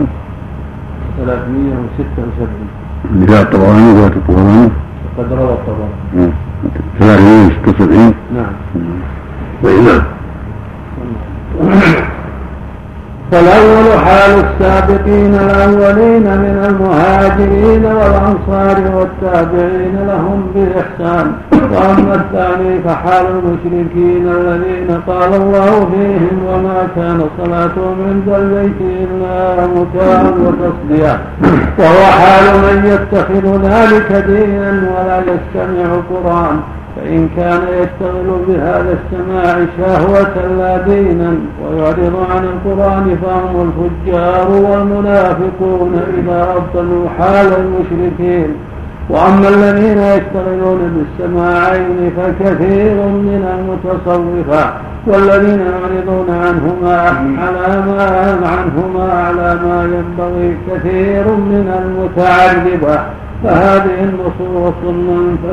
[1.18, 2.46] 376
[3.14, 4.68] اللي فيها الطبراني رواية الطبراني.
[5.18, 6.32] قد روى الطبراني.
[6.98, 8.52] 376 نعم.
[9.64, 10.02] نعم
[13.32, 21.32] فالأول حال السابقين الأولين من المهاجرين والأنصار والتابعين لهم بإحسان.
[21.72, 30.34] وأما الثاني فحال المشركين الذين قال الله فيهم وما كان صلاتهم عند البيت إلا مكاء
[30.44, 31.18] وتصدية.
[31.78, 36.56] وهو حال من يتخذ ذلك دينا ولا يستمع قرآن
[36.96, 46.56] فإن كان يشتغل بهذا السماع شهوة لا دينا ويعرض عن القرآن فهم الفجار والمنافقون إذا
[46.56, 48.54] أبطلوا حال المشركين.
[49.10, 54.72] وأما الذين يشتغلون بالسماعين فكثير من المتصوفة
[55.06, 57.00] والذين يعرضون عنهما
[57.42, 58.04] على ما
[58.44, 63.00] عنهما على ما ينبغي كثير من المتعربة
[63.44, 64.74] فهذه النصوص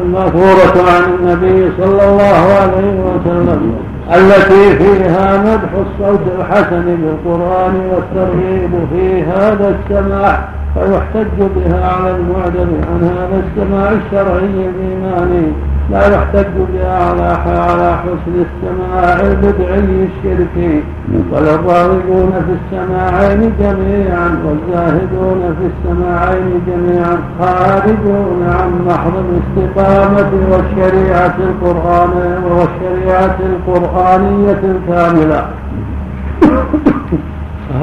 [0.04, 3.76] المأثورة عن النبي صلى الله عليه وسلم
[4.16, 13.04] التي فيها مدح الصوت الحسن بالقرآن والترغيب في هذا السماع فيحتج بها على المعدم عن
[13.04, 15.48] هذا السماع الشرعي الإيماني.
[15.92, 20.84] لا يحتج بها على على حسن السماع البدعي الشركي
[21.32, 33.38] وللراغبون في السماعين جميعا والزاهدون في السماعين جميعا خارجون عن محض الاستقامة والشريعة القرآنية والشريعة
[33.40, 35.46] القرآنية الكاملة.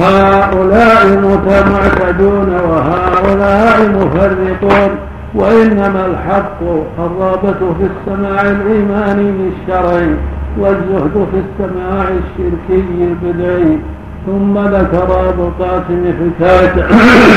[0.00, 4.90] هؤلاء متمعتدون وهؤلاء مفرطون.
[5.36, 6.62] وإنما الحق
[6.98, 10.14] الرغبة في السماع الإيماني الشرعي
[10.58, 13.78] والزهد في السماع الشركي البدعي.
[14.26, 16.86] ثم ذكر أبو القاسم حكاية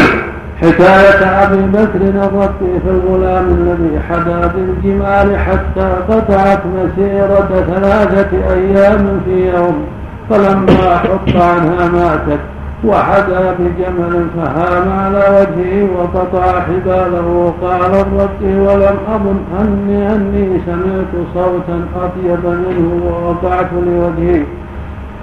[0.61, 9.55] حكاية أبي بكر الرقي في الغلام الذي حدا بالجمال حتى قطعت مسيرة ثلاثة أيام في
[9.55, 9.85] يوم
[10.29, 12.39] فلما حط عنها ماتت.
[12.85, 21.85] وحدا بجمل فهام على وجهه وقطع حباله قال الرب ولم أظن أني أني سمعت صوتا
[21.95, 24.43] أطيب منه ووقعت لوجهي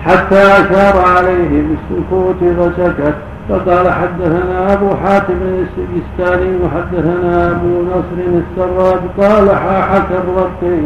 [0.04, 3.14] حتى أشار عليه بالسكوت فسكت.
[3.48, 9.00] فقال حدثنا أبو حاتم السجستاني وحدثنا أبو نصر السراد.
[9.20, 10.82] قال حكى الرقي.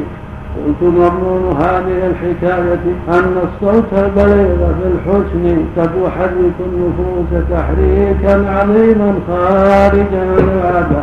[0.56, 10.20] قلت مضمون هذه الحكاية أن الصوت البليغ في الحسن قد يحرك النفوس تحريكا عظيما خارجا
[10.20, 11.02] عن العادة.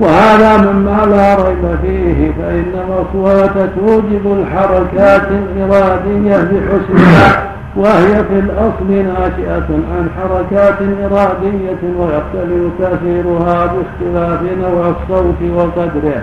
[0.00, 9.68] وهذا مما لا ريب فيه فإن الأصوات توجب الحركات الإرادية بحسنها وهي في الأصل ناشئة
[9.68, 16.22] عن حركات إرادية ويختلف تأثيرها باختلاف نوع الصوت وقدره.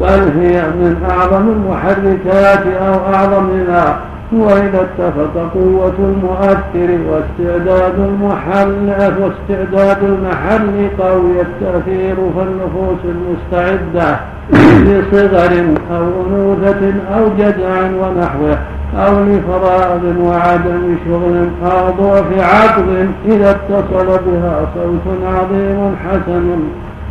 [0.00, 3.98] بل هي من أعظم المحركات أو أعظمها
[4.32, 8.88] وإذا اتفق قوة المؤثر واستعداد المحل
[9.20, 14.16] واستعداد المحل قوي التأثير فالنفوس المستعدة
[14.86, 15.64] لصغر
[15.96, 18.58] أو أنوثة أو جدع ونحوه
[18.98, 26.44] أو لفراغ وعدم شغل أو ضعف عقل إذا اتصل بها صوت عظيم حسن.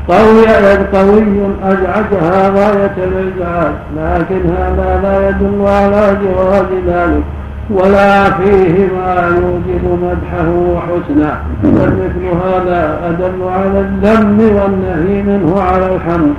[0.09, 0.47] قوي
[0.93, 1.23] قوي
[1.63, 7.23] أزعجها غاية الإزعاج لكن هذا لا يدل على جواز ذلك
[7.69, 15.95] ولا فيه ما يوجب مدحه وحسنه بل مثل هذا أدل على الذم والنهي منه على
[15.95, 16.33] الحمد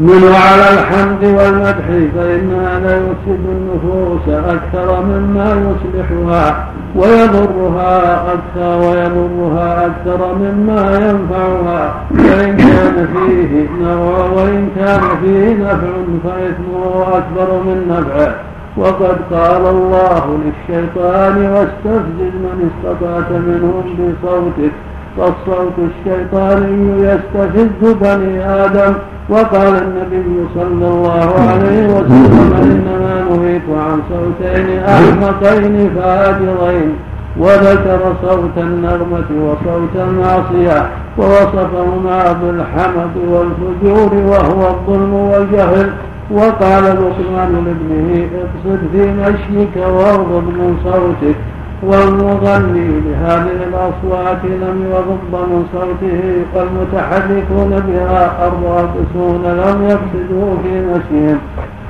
[0.00, 1.86] منه على الحمد والمدح
[2.16, 11.94] فإن هذا يفسد النفوس أكثر مما يصلحها ويضرها أكثر ويضرها أكثر مما ينفعها.
[12.10, 15.92] وإن كان فيه نوع وإن كان فيه نفع
[16.24, 18.34] فإثمه أكبر من نفعه.
[18.76, 24.72] وقد قال الله للشيطان واستفزز من استطعت منهم بصوتك.
[25.16, 28.94] فالصوت الشيطاني يستفز بني آدم.
[29.30, 36.92] وقال النبي صلى الله عليه وسلم إنما نهيت عن صوتين أحمقين فاجرين.
[37.38, 40.88] وذكر صوت النغمة وصوت المعصية
[41.18, 45.90] ووصفهما بالحمد والفجور وهو الظلم والجهل.
[46.30, 51.36] وقال لقمان لابنه اقصد في مشيك واغضب من صوتك.
[51.82, 61.38] والمغني بهذه الأصوات لم يغض من صوته والمتحركون بها الراقصون لم يفسدوا في مشيهم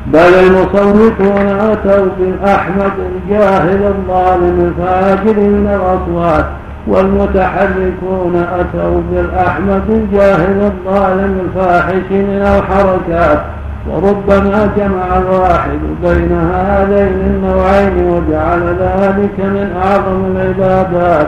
[0.07, 6.45] بل المصوتون أتوا بالأحمد الجاهل الظالم الفاجر من الأصوات
[6.86, 13.41] والمتحركون أتوا بالأحمد الجاهل الظالم الفاحش من الحركات.
[13.89, 21.26] وربما جمع الواحد بين هذين النوعين وجعل ذلك من أعظم العبادات.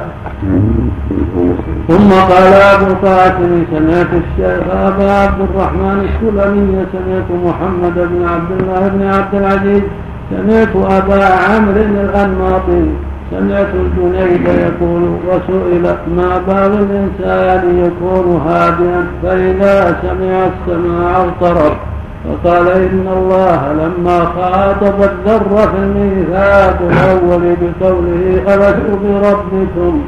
[1.88, 8.88] ثم قال أبو القاسم سمعت الشيخ أبا عبد الرحمن السلمي سمعت محمد بن عبد الله
[8.88, 9.82] بن عبد العزيز
[10.30, 12.84] سمعت أبا عمرو الأنماطي
[13.30, 15.84] سمعت الجنيد يقول وسئل
[16.16, 21.76] ما بال الإنسان يكون هادئا فإذا سمع السماع اضطرب.
[22.24, 30.02] فقال إن الله لما خاطب الذر في الميثاق الأول بقوله ألست بربكم؟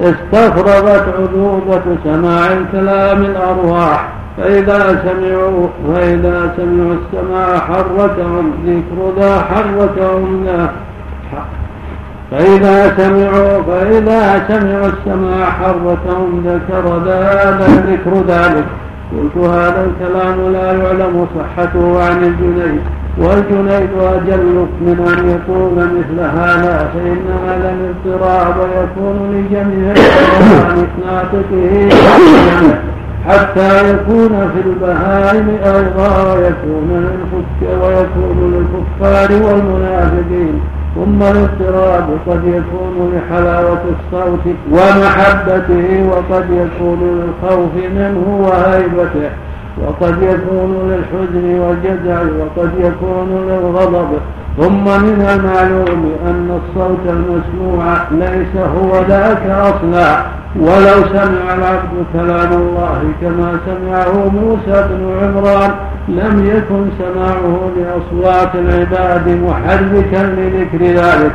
[0.00, 4.08] استفرغت عذوبة سماع الكلام الأرواح.
[4.36, 10.46] فإذا سمعوا فإذا سمعوا السماع حركهم ذكر ذا حركهم
[12.30, 18.64] فإذا سمعوا فإذا سمعوا السماع حركهم ذكر ذا ذكر ذلك.
[19.12, 22.80] قلت هذا الكلام لا يعلم صحته عن الجنيد.
[23.18, 31.88] والجنيد أجل من أن يقول مثل هذا فإن هذا الاضطراب يكون لجميع الحيوان ناطقه
[33.28, 36.88] حتى يكون في البهائم أيضا ويكون
[38.40, 40.60] للكفار والمنافقين.
[40.96, 49.30] ثم الاضطراب قد يكون لحلاوة الصوت ومحبته وقد يكون للخوف منه وهيبته
[49.82, 54.08] وقد يكون للحزن والجزع وقد يكون للغضب.
[54.60, 60.22] ثم من المعلوم أن الصوت المسموع ليس هو ذاك أصلا.
[60.60, 65.70] ولو سمع العبد كلام الله كما سمعه موسى بن عمران
[66.08, 71.32] لم يكن سماعه لأصوات العباد محركا لذكر ذلك.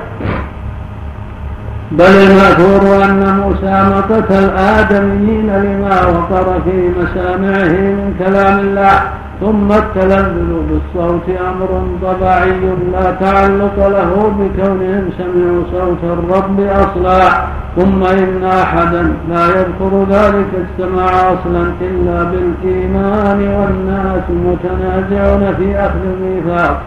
[1.91, 9.01] بل المأثور أن موسى مقت الآدميين لما وقر في مسامعه من كلام الله
[9.41, 12.59] ثم التلذذ بالصوت أمر طبيعي
[12.93, 17.29] لا تعلق له بكونهم سمعوا صوت الرب أصلا
[17.77, 26.81] ثم إن أحدا لا يذكر ذلك السماع أصلا إلا بالإيمان والناس متنازعون في أخذ الميثاق.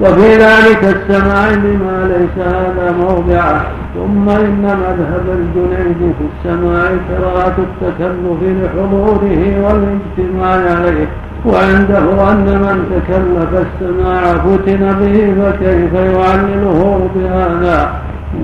[0.00, 3.62] وفي ذلك السماع بما ليس هذا موضعه
[3.94, 11.08] ثم إن مذهب الجنيد في السماع كراهة التكلف لحضوره والاجتماع عليه.
[11.46, 17.90] وعنده أن من تكلف السماع فتن به فكيف يعلله بهذا؟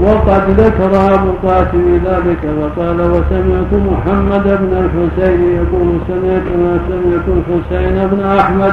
[0.01, 8.09] وقد ذكر أبو القاسم ذلك فقال وسمعت محمد بن الحسين يقول سمعت ما سمعت الحسين
[8.13, 8.73] بن أحمد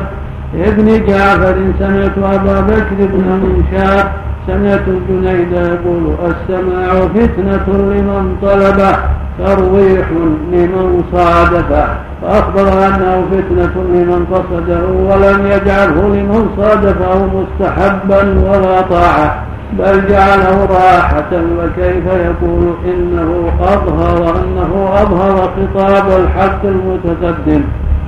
[0.55, 4.11] ابن جعفر سمعت أبا بكر بن منشار
[4.47, 8.95] سمعت الجنيد يقول السماع فتنة لمن طلبه
[9.39, 10.07] ترويح
[10.51, 11.87] لمن صادفه.
[12.21, 19.43] فأخبر أنه فتنة لمن قصده ولم يجعله لمن صادفه مستحبا ولا طاعة
[19.79, 21.31] بل جعله راحة.
[21.31, 27.61] وكيف يقول؟ إنه أظهر أنه أظهر خطاب الحق المتقدم.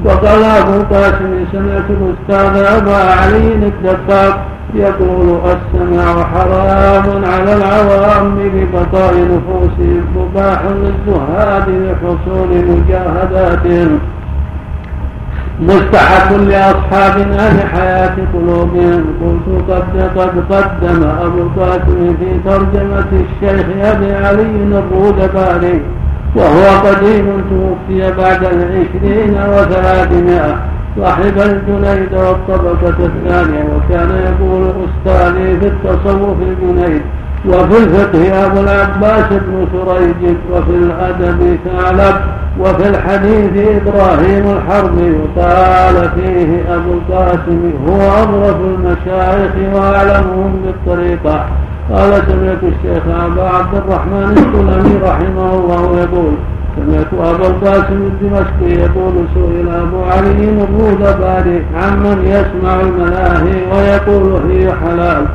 [0.05, 10.03] وقال أبو قاسم سمعت الأستاذ أبا علي الدقاق يقول السمع حرام على العوام ببقاء نفوسهم
[10.15, 13.99] مباح للزهاد لحصول مجاهداتهم
[15.61, 24.13] مستحق لأصحاب أهل حياة قلوبهم قلت قد قد قدم أبو القاسم في ترجمة الشيخ أبي
[24.15, 25.81] علي الرودباري
[26.35, 30.55] وهو قديم توفي بعد العشرين وثلاثمائة
[30.99, 37.01] صاحب الجنيد والطبقة الثانية وكان يقول أستاذي في التصوف الجنيد
[37.45, 42.15] وفي الفقه أبو العباس بن سريج وفي الأدب ثعلب
[42.59, 51.45] وفي الحديث إبراهيم الحربي وقال فيه أبو القاسم هو أظرف المشايخ وأعلمهم بالطريقة
[51.91, 56.33] قال سمعت الشيخ أبا عبد الرحمن السلمي رحمه الله يقول
[56.75, 64.73] سمعت أبا القاسم الدمشقي يقول سئل أبو علي الروض باري عمن يسمع الملاهي ويقول هي
[64.73, 65.25] حلال.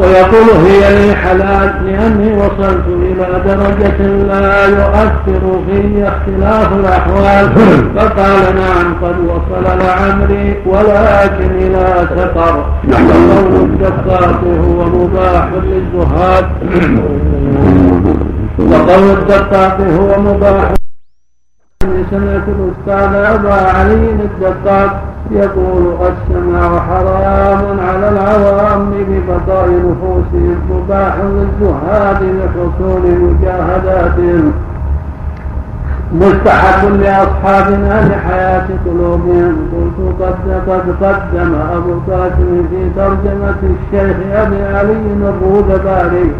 [0.00, 3.98] ويقول هي لي حلال لأني وصلت إلى درجة
[4.28, 7.50] لا يؤثر في اختلاف الأحوال.
[7.96, 12.64] فقال نعم قد وصل لعمري ولكن إلى سقر.
[12.88, 16.46] وقول الدقاق هو مباح للزهاد.
[18.70, 20.72] وقول الدقاق هو مباح
[22.10, 33.02] سمعت الأستاذ أبا علي الدقاق يقول السمع حرام على العوام ببقاء نفوسهم مباح للزهاد لحصول
[33.20, 34.52] مجاهداتهم
[36.12, 39.56] مستحب لأصحابنا لحياة قلوبهم.
[39.72, 46.32] قلت قد قد قدم أبو القاسم في ترجمة الشيخ أبي علي الرودباري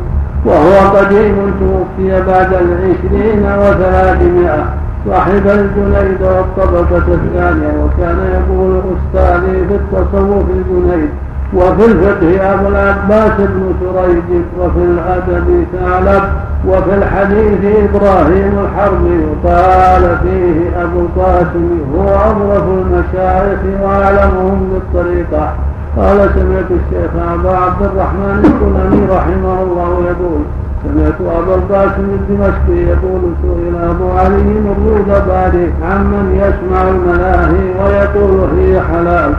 [0.45, 4.64] وهو قديم توفي بعد العشرين وثلاثمائة.
[5.09, 11.11] صاحب الجنيد والطبقة الثانية وكان يقول أستاذي في التصوف الجنيد
[11.55, 16.22] وفي الفقه أبو العباس بن سريج وفي الأدب ثعلب
[16.68, 25.55] وفي الحديث إبراهيم الحربي وقال فيه أبو القاسم هو أظرف المشايخ وأعلمهم بالطريقة.
[25.96, 30.40] قال سمعت الشيخ أبا عبد الرحمن السلمي رحمه الله يقول
[30.84, 38.80] سمعت أبا القاسم الدمشقي يقول سئل أبو علي الروض باري عمن يسمع الملاهي ويقول هي
[38.80, 39.32] حلال.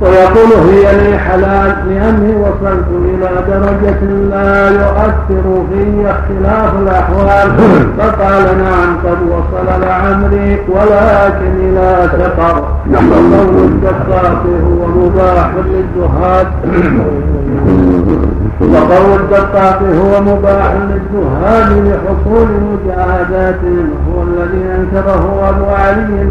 [0.00, 7.50] ويقول هي لي حلال لأني وصلت إلى درجة لا يؤثر في اختلاف الأحوال.
[7.98, 12.56] فقال نعم قد وصل لعمري ولكن إلى سقر.
[12.90, 16.46] وقول الدقاق هو مباح للزهاد
[18.62, 26.24] وقول الدقاق هو مباح للزهاد لحصول مجاهداتهم هو الذي أنكره أبو علي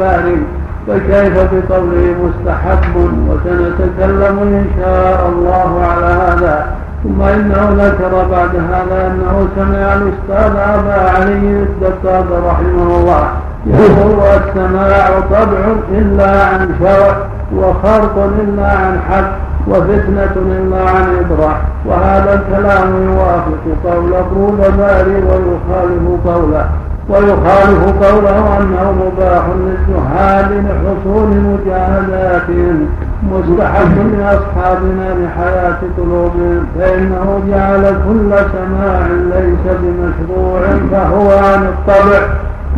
[0.00, 0.42] باري
[0.86, 2.96] فكيف بقوله مستحب
[3.28, 6.66] وسنتكلم إن شاء الله على هذا.
[7.04, 13.24] ثم إنه ذكر بعد هذا أنه سمع الأستاذ أبا علي الدقاق رحمه الله.
[13.66, 15.62] يقول السماع طبع
[15.92, 17.16] إلا عن شرع
[17.56, 19.47] وخرق إلا عن حق.
[19.70, 24.46] وفتنة إلا عن إبراح وهذا الكلام يوافق قول أبو
[24.78, 26.66] باري ويخالف قوله.
[27.08, 32.88] ويخالف قوله أنه مباح للزهاد لحصول مجاهداتهم
[33.32, 36.66] مستحب لأصحابنا لحياة قلوبهم.
[36.78, 40.60] فإنه جعل كل سماع ليس بمشروع
[40.92, 42.20] فهو عن الطبع.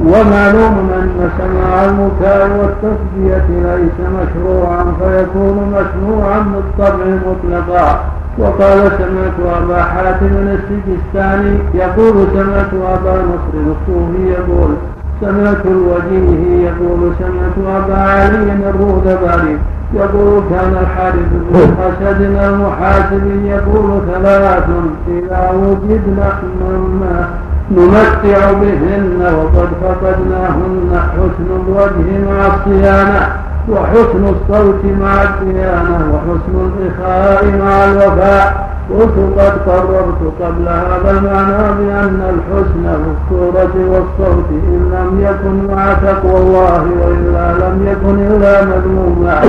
[0.05, 8.01] ومعلوم أن سماع المكاء والتصدية ليس مشروعا فيكون مشروعا بالطبع مطلقا.
[8.39, 14.75] وقال سمعت أبا حاتم السجستاني يقول سمعت أبا نصر الصوفي يقول
[15.21, 19.59] سمعت الوجيه يقول سمعت أبا علي الرودباري
[19.95, 24.65] يقول كان الحارث بن حسد المحاسب يقول ثلاث
[25.09, 27.29] إذا وجدنا مما
[27.71, 33.23] نمتع بهن وقد فقدناهن حسن الوجه مع الصيانة
[33.69, 38.71] وحسن الصوت مع الديانة وحسن الإخاء مع الوفاء.
[38.91, 45.93] قلت قد قررت قبل هذا المعنى بأن الحسن في الصورة والصوت إن لم يكن مع
[45.93, 49.41] تقوى الله وإلا لم يكن إلا مذموما.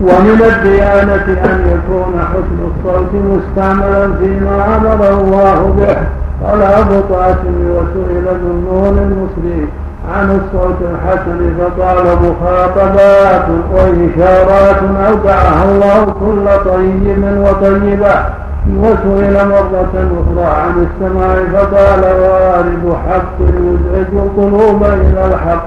[0.00, 5.96] ومن الديانة أن يكون حسن الصوت مستعملا فيما أمر الله به.
[6.44, 9.68] قال أبو قاسم وسئل ذنون المسلم
[10.14, 18.14] عن الصوت الحسن فقال مخاطبات وإشارات أودعها الله كل طيب وطيبة.
[18.76, 25.66] وسئل مرة أخرى عن السماع فقال وارد حق يزعج القلوب إلى الحق.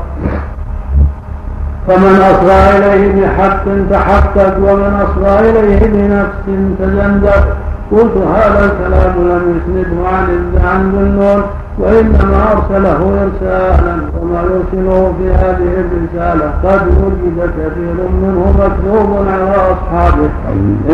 [1.88, 6.46] فمن أصغى إليه بحق تحقق ومن أصغى إليه بنفس
[6.80, 7.48] تزندق
[7.92, 10.28] قلت هذا الكلام لم يسنده عن
[10.66, 11.44] عن ذنون
[11.80, 16.52] وإنما أرسله إرسالا وما يرسله في هذه الرسالة.
[16.64, 20.30] قد وجد كثير منه مكتوب على أصحابه.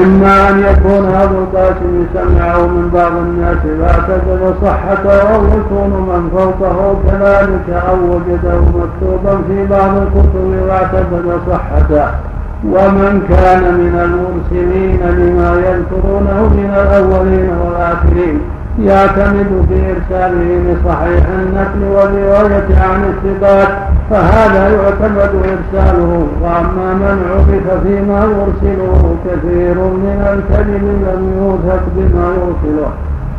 [0.04, 6.96] إما أن يكون أبو القاسم سمعه من بعض الناس فاعتقد صحته أو يكون من فوقه
[7.08, 16.50] كذلك أو وجده مكتوبا في بعض الكتب واعتقد صحته ومن كان من المرسلين لما يذكرونه
[16.60, 18.40] من الأولين والآخرين
[18.80, 23.68] يعتمد في إرساله لصحيح النقل والرواية عن الثقات
[24.10, 26.28] فهذا يعتمد إرساله.
[26.42, 32.90] وأما من عرف فيما يرسله كثير من الكذب لم يوثق بما يرسله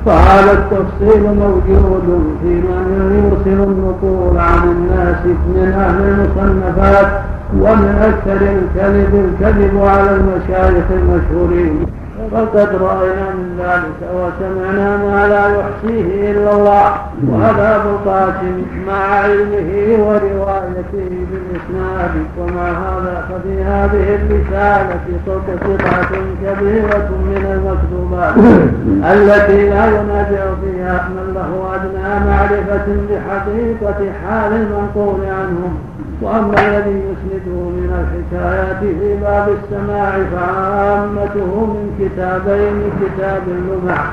[0.07, 7.09] فهذا التفصيل موجود في من يرسل النقول عن الناس من أهل المصنفات
[7.55, 11.87] ومن أكثر الكذب الكذب على المشايخ المشهورين.
[12.33, 16.93] فقد رأينا من ذلك وسمعنا ما لا يحصيه إلا الله.
[17.29, 19.71] وهذا أبو القاسم مع علمه
[20.05, 22.11] وروايته بالإسناد.
[22.39, 24.99] ومع هذا ففي هذه الرسالة
[25.65, 26.11] قطعة
[26.43, 28.35] كبيرة من المكتوبات
[29.13, 35.79] التي لا ينازع فيها من له أدنى معرفة بحقيقة حال المنقول عنهم.
[36.23, 44.05] وأما الذي يسنده من الحكايات في باب السماع فعامته من كتابين كتاب اللمع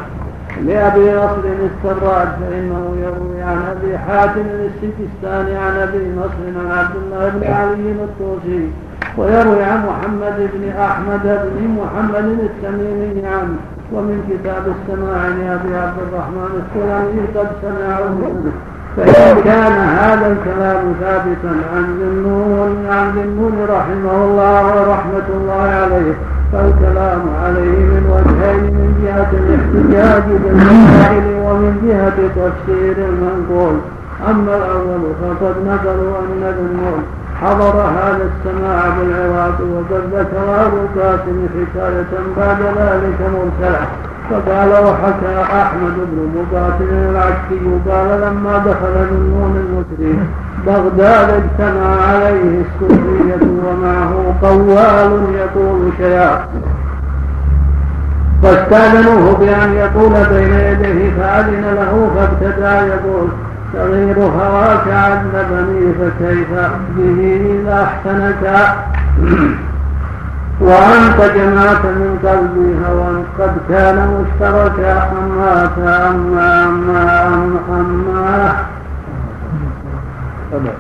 [0.66, 7.30] لأبي نصر السراد فإنه يروي عن أبي حاتم السجستاني عن أبي نصر عن عبد الله
[7.30, 8.70] بن علي الطوسي
[9.18, 13.56] ويروي عن محمد بن أحمد بن محمد التميمي عنه
[13.94, 18.10] ومن كتاب السماع لأبي عبد الرحمن السلمي قد سمعه.
[18.10, 18.52] منه
[18.98, 26.14] فإن كان هذا الكلام ثابتا عن ذنون عن ذنون رحمه الله ورحمة الله عليه
[26.52, 33.76] فالكلام عليه من وجهين من جهة الاحتجاج بالمسائل ومن جهة تفسير المنقول.
[34.30, 37.04] أما الأول فقد نقلوا أن ذنون
[37.42, 43.88] حضر هذا السماع بالعراق وقد ذكر أبو القاسم حكاية بعد ذلك مرسلة
[44.30, 50.20] فقال وحكى أحمد بن مقاتل العكسي قال لما دخل ذنون المسري
[50.66, 56.46] بغداد اجتمع عليه السورية ومعه قوال يقول شيئا
[58.44, 63.30] فاستأذنوه بأن يقول بين يديه فأذن له فابتدى يقول
[63.74, 66.50] صغير هواك عذبني فكيف
[66.98, 68.76] به إذا أحسنك؟
[70.62, 75.70] وأنت جمعت من قلبي هوى قد كان مشتركا أما
[76.08, 77.28] أما أما
[77.70, 78.56] أما.
[80.54, 80.72] أما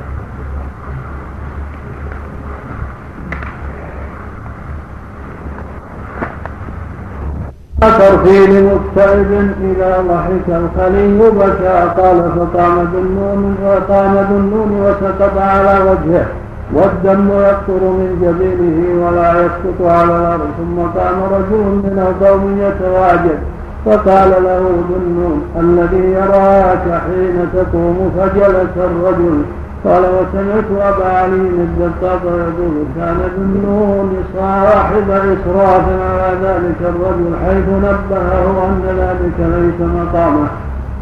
[7.82, 16.26] ترفيل مكتئب إذا ضحك الخلي بكى قال فقام ذنون فقام ذنون وسقط على وجهه.
[16.74, 23.40] والدم يقطر من جبينه ولا يسقط على الأرض ثم قام رجل من القوم يتواجد
[23.86, 29.42] فقال له ذنون الذي يراك حين تقوم فجلس الرجل.
[29.86, 31.36] قال وسمعت أبا علي
[31.68, 40.48] الدقاق يقول كان ذنون صاحب إسراف على ذلك الرجل حيث نبهه أن ذلك ليس مقامه.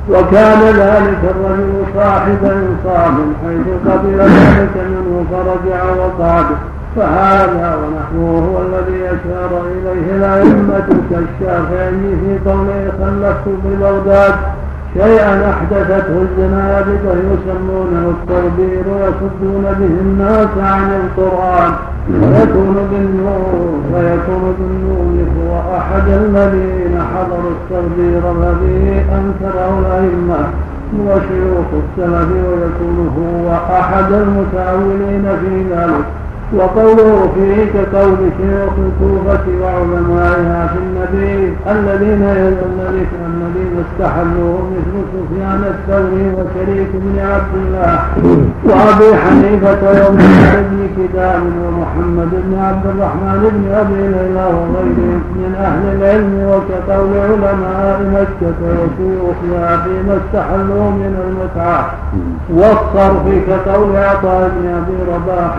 [0.10, 6.46] وكان ذلك الرجل صاحب انصاف حيث قبل ذلك منه فرجع وقعد
[6.96, 14.34] فهذا ونحوه هو الذي أشار إليه الأئمة كالشافعي في قوله خلفت ببغداد
[14.98, 21.72] شيئا احدثته الزنادقه يسمونه التربير ويصدون به الناس عن القرآن.
[22.10, 30.42] ويكون بالنور ويكون بالنور هو أحد الذين حضروا التربير الذي أنكره الأئمة.
[31.08, 33.46] وشيوخ السلف ويكون هو
[33.80, 36.23] أحد المتاولين في ذلك.
[36.58, 46.88] وقوله فيه كقول شيوخ الكوفة وعلمائها في النبي الذين الذين استحلوه مثل سفيان الثوري وشريك
[46.94, 48.00] بن عبد الله
[48.66, 50.18] وأبي حنيفة وابن
[50.70, 58.00] بن كتاب ومحمد بن عبد الرحمن بن أبي ليلى وغيرهم من أهل العلم وكقول علماء
[58.14, 61.92] مكة وشيوخها فيما استحلوه من المتعة
[62.50, 65.52] والصرف كقول عطاء بن أبي رباح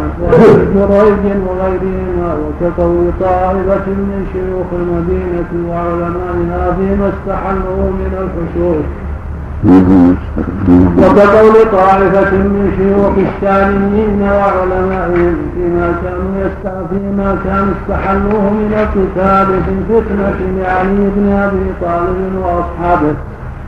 [0.90, 8.86] جريج وغيرهما وكقول طائفة من شيوخ المدينة وعلمائها فيما استحلوا من الحشوش
[10.98, 16.48] وكقول طائفة من شيوخ الشاميين وعلمائهم فيما كانوا
[16.90, 23.14] فيما كانوا استحلوه من القتال في الفتنة لعلي بن أبي طالب وأصحابه.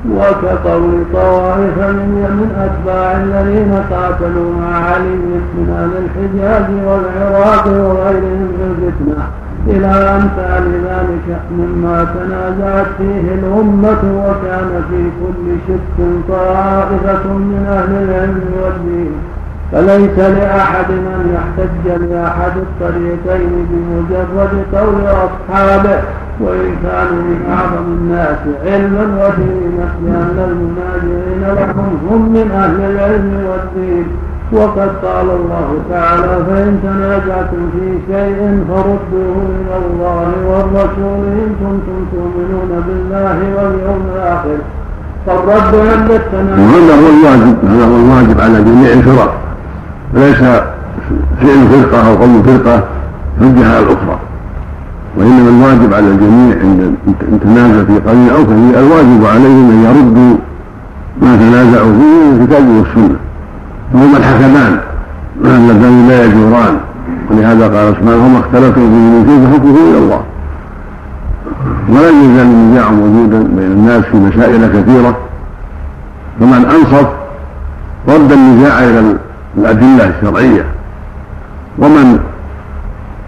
[0.05, 5.17] وكقول طوائف من من أتباع الذين قاتلوا مع علي
[5.57, 9.27] من أهل الحجاز والعراق وغيرهم في الفتنة
[9.67, 18.45] إلى أمثال ذلك مما تنازعت فيه الأمة وكان في كل شك طائفة من أهل العلم
[18.63, 19.13] والدين.
[19.73, 25.99] فليس لأحد أن يحتج لأحد الطريقين بمجرد قول أصحابه.
[26.83, 34.07] كانوا من أعظم الناس علما ودينا لأن المناجرين لهم هم من أهل العلم والدين.
[34.53, 42.71] وقد قال الله تعالى فإن تنازعتم في شيء فردوه إلى الله والرسول إن كنتم تؤمنون
[42.87, 44.59] بالله واليوم الآخر.
[45.27, 49.35] فالرد عند التنازع وهذا هو الواجب هذا هو الواجب على جميع الفرق.
[50.15, 50.39] وليس
[51.41, 52.85] فعل فرقة أو قول فرقة
[53.41, 54.16] حجة على الأخرى.
[55.17, 56.95] وإنما الواجب على الجميع عند
[57.43, 60.37] تنازع في قليل أو كثير الواجب عليهم أن يردوا
[61.23, 63.17] ما تنازعوا فيه من الكتاب والسنة.
[63.95, 64.81] وهما الحكمان
[65.45, 66.77] اللذان لا يجوران.
[67.31, 70.23] ولهذا قال سبحانه وما اختلفتم فيه من شيء فحكمه إلى الله.
[71.89, 75.17] ولا يزال النزاع موجودا بين الناس في مسائل كثيرة.
[76.41, 77.09] فمن أنصف
[78.09, 79.17] رد النزاع إلى
[79.59, 80.65] الأدلة الشرعية.
[81.79, 82.19] ومن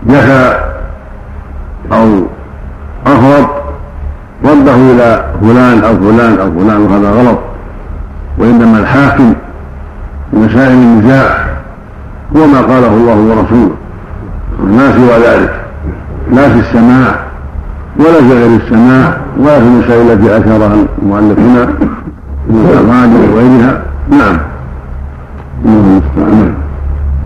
[0.07, 0.55] جفى
[1.93, 2.23] أو
[3.07, 3.51] أفرط
[4.45, 7.39] رده إلى فلان أو فلان أو فلان وهذا غلط.
[8.39, 9.35] وإنما الحاكم
[10.33, 11.47] مسائل النزاع
[12.37, 13.75] هو ما قاله الله ورسوله.
[14.65, 15.61] ما سوى ذلك.
[16.33, 17.15] لا في السماع
[17.99, 21.69] ولا في غير السماع ولا في المسائل التي أشارها المؤلف هنا
[22.49, 23.83] من وغيرها.
[24.11, 24.39] نعم.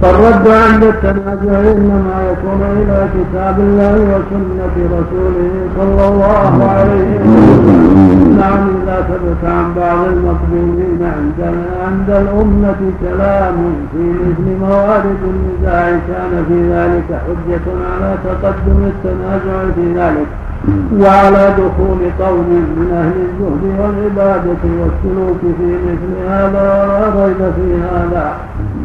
[0.03, 8.37] فالرد عند التنازع إنما يكون إلى كتاب الله وسنة رسوله صلى الله عليه وسلم.
[8.41, 11.41] نعم إذا ثبت عن بعض المقبولين عند
[11.87, 13.57] عند الأمة كلام
[13.93, 20.27] في مثل موارد النزاع كان في ذلك حجة على تقدم التنازع في ذلك.
[21.01, 28.27] وعلى دخول قوم من أهل الزهد والعبادة والسلوك في مثل هذا ولا ريب في هذا.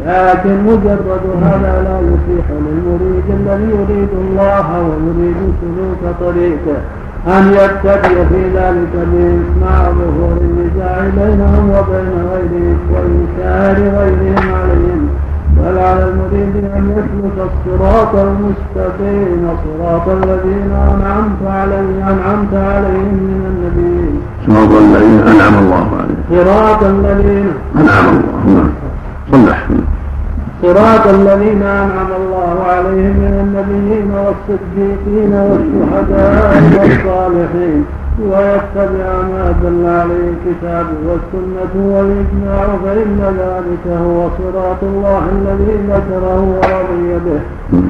[0.06, 6.78] لكن مجرد هذا لا يصيح للمريد الذي يريد الله ويريد سلوك طريقه
[7.26, 8.94] أن يتبع في ذلك
[9.62, 15.08] مع ظهور النزاع بينهم وبين غيرهم وإنكار غيرهم عليهم.
[15.58, 19.48] بل على المريد أن يسلك الصراط المستقيم.
[19.64, 24.14] صراط الذين أنعمت عليهم أنعمت عليهم من النبيين.
[24.46, 26.22] صراط الذين أنعم الله عليهم.
[26.30, 28.70] صراط الذين أنعم الله نعم
[29.32, 29.66] صلح.
[30.62, 37.84] صراط الذين أنعم الله عليهم من النبيين والصديقين والشهداء والصالحين.
[38.22, 47.10] ويتبع ما دل عليه الكتاب والسنة والإجماع فإن ذلك هو صراط الله الذي ذكره ورضي
[47.24, 47.40] به.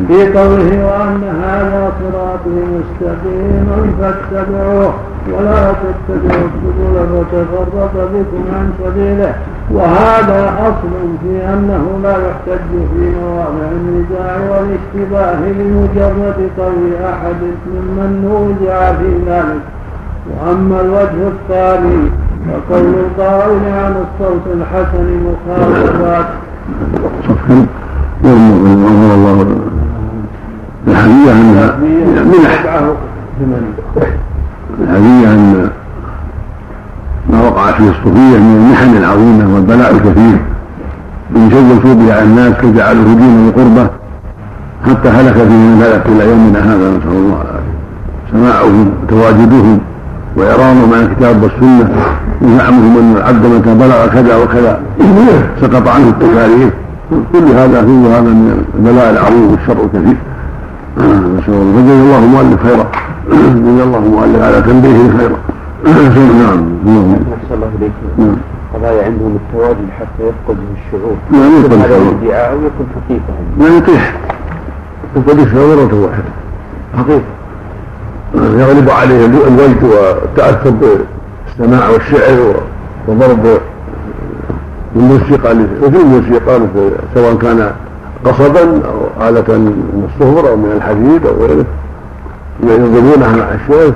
[0.09, 4.93] في قوله وأن هذا صراطي مستقيما فاتبعوه
[5.33, 9.35] ولا تتبعوا السبل فتفرق بكم عن سبيله.
[9.70, 18.93] وهذا أصل في أنه لا يحتج في مواضع النزاع والاشتباه بمجرد قول أحد ممن نوزع
[18.93, 19.78] في ذلك.
[20.31, 22.11] وأما الوجه الثاني
[22.47, 26.26] فقول القائل عن الصوت الحسن مخالفات.
[29.14, 29.47] الله
[30.89, 31.76] الحديث أنها
[32.24, 32.64] منح
[34.81, 35.70] الحديث أن
[37.31, 40.39] ما وقع فيه الصوفية من المحن العظيمة والبلاء الكثير
[41.31, 41.49] من
[41.95, 43.91] به على الناس فجعلوه دينا وقربة
[44.87, 47.79] حتى هلك فيه من هلك إلى يومنا هذا نسأل الله العافية.
[48.33, 49.81] سماعهم وتواجدهم
[50.39, 51.91] وإعرامهم عن الكتاب والسنة
[52.43, 54.80] وزعمهم أن العبد متى بلغ كذا وكذا
[55.61, 56.72] سقط عنه التكاليف
[57.32, 60.16] كل هذا كل هذا من البلاء العظيم والشر الكثير.
[60.99, 61.82] نسأل الله.
[61.82, 62.86] فجزا الله مؤلف خيرا.
[63.30, 65.39] جزا الله مؤلف على تنبيهه خيرا.
[65.84, 66.61] نعم.
[66.86, 67.93] نحسن الله إليك.
[68.18, 68.36] نعم
[68.74, 71.16] قضايا عندهم التواجد حتى يفقده الشعور.
[71.30, 72.14] لا يفقد الشعور.
[72.22, 73.32] ادعاء أو يكون حقيقة.
[73.59, 74.16] لا يطيح.
[75.16, 76.32] يفقد الشعور مرة واحدة
[76.99, 77.38] حقيقة.
[78.35, 82.55] يغلب عليه الوجد والتأثر بالسماع والشعر
[83.09, 83.59] وضرب
[84.97, 86.61] الموسيقى مثل الموسيقى
[87.14, 87.70] سواء كان
[88.24, 91.64] قصبا أو آلة من الصهر أو من الحديد أو غيره.
[92.62, 93.93] يضربونها مع الشعر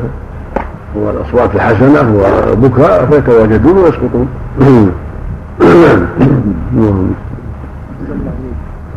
[0.95, 2.15] والأصوات الحسنة
[2.53, 4.29] وبكاء فيتواجدون ويسقطون.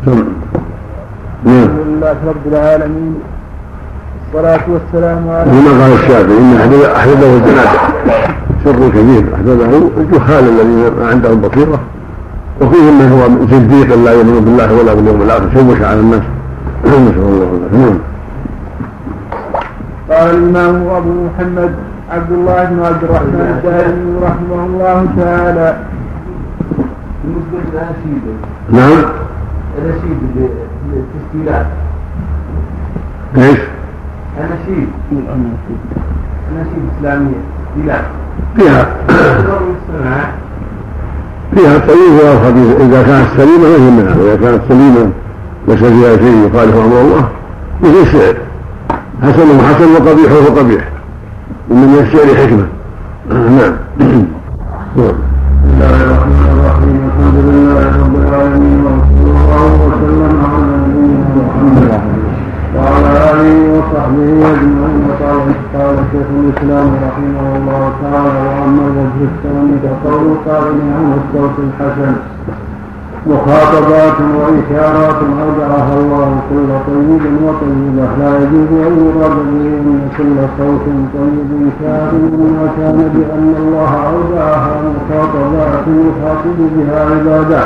[0.04, 3.14] الحمد لله رب العالمين.
[4.34, 7.88] والصلاة والسلام على كما قال الشافعي إن أحدثه الزنادقة
[8.64, 9.24] شر كبير.
[9.34, 11.80] أحدثه الجهال الذين ما عندهم بصيرة.
[12.60, 15.46] وفيهم من هو زنديق لا يؤمن بالله ولا باليوم الآخر.
[15.54, 16.22] شوش على الناس؟
[16.84, 17.98] نسأل الله العافية.
[20.10, 21.74] قال الإمام أبو محمد
[22.10, 25.76] عبد الله بن عبد الرحمن الدارمي رحمه الله تعالى.
[27.24, 28.22] بالنسبة للأناشيد
[28.70, 29.10] نعم.
[29.78, 30.18] الأناشيد
[30.92, 31.66] التسجيلات
[33.38, 33.58] إيش؟
[34.38, 34.88] أناشيد
[36.52, 37.40] أناشيد إسلامية.
[37.74, 38.04] تسجيلات
[38.56, 38.86] فيها
[41.54, 44.16] فيها الطيب وفيها الخبيث إذا كانت سليمة ما هي منها.
[44.16, 45.10] وإذا كانت سليمة
[45.68, 47.28] ليس فيها شيء يخالف أمر الله
[47.82, 48.34] مثل الشعر
[49.22, 50.88] حسن حسن وقبيح قبيح
[51.70, 52.66] ومن الشعر حكمة.
[53.30, 53.76] نعم.
[54.00, 54.26] بسم
[55.64, 57.00] الله الرحمن الرحيم.
[57.06, 62.00] الحمد لله رب العالمين وصلى الله وسلم على نبينا محمد
[62.76, 65.38] وعلى اله وصحبه اجمعين وقال
[65.74, 72.14] قال شيخ الاسلام رحمه الله تعالى واما الوجه الثاني فقول قائل عن الصوت الحسن
[73.26, 80.86] مخاطبات وإشارات أودعها الله كل طيب وطيبة لا يجوز أن يراد به أن كل صوت
[81.14, 87.62] طيب كائن ما كان بأن الله أودعها مخاطبات يخاطب بها عبادة.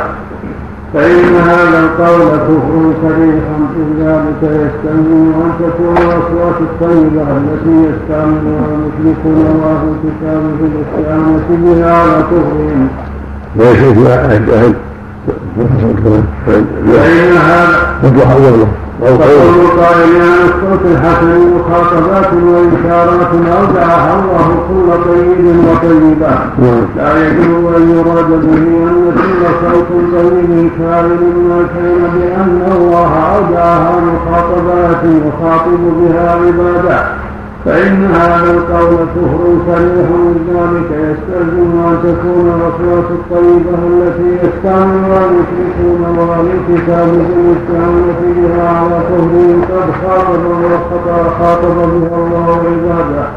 [0.95, 3.45] فإن هذا القول كفر صريح
[3.77, 11.91] إذ ذلك يستلزم أن تكون الأصوات الطيبة التي يستعملها المشركون الله في كتابه الاستعانة بها
[11.95, 12.89] على كفرهم.
[16.87, 17.79] فإن هذا
[19.01, 26.39] وقول قائل عن الصوت الحسن مخاطبات وإشارات أودعها الله كل طيب وطيبة.
[26.97, 33.93] لا يجوز أن يراد به أن كل صوت طيب كامل ما كان بأن الله أودعها
[34.01, 37.20] مخاطبات يخاطب بها عباده.
[37.65, 40.09] فإن هذا القول كفر صريح
[40.49, 49.63] ذلك يستلزم أن تكون الأصوات الطيبة التي يستعملها المشركون وأهل الكتاب بالاستعانة بها على كفرهم
[49.63, 53.29] قد خاطب وخطأ خاطب بها الله عباده.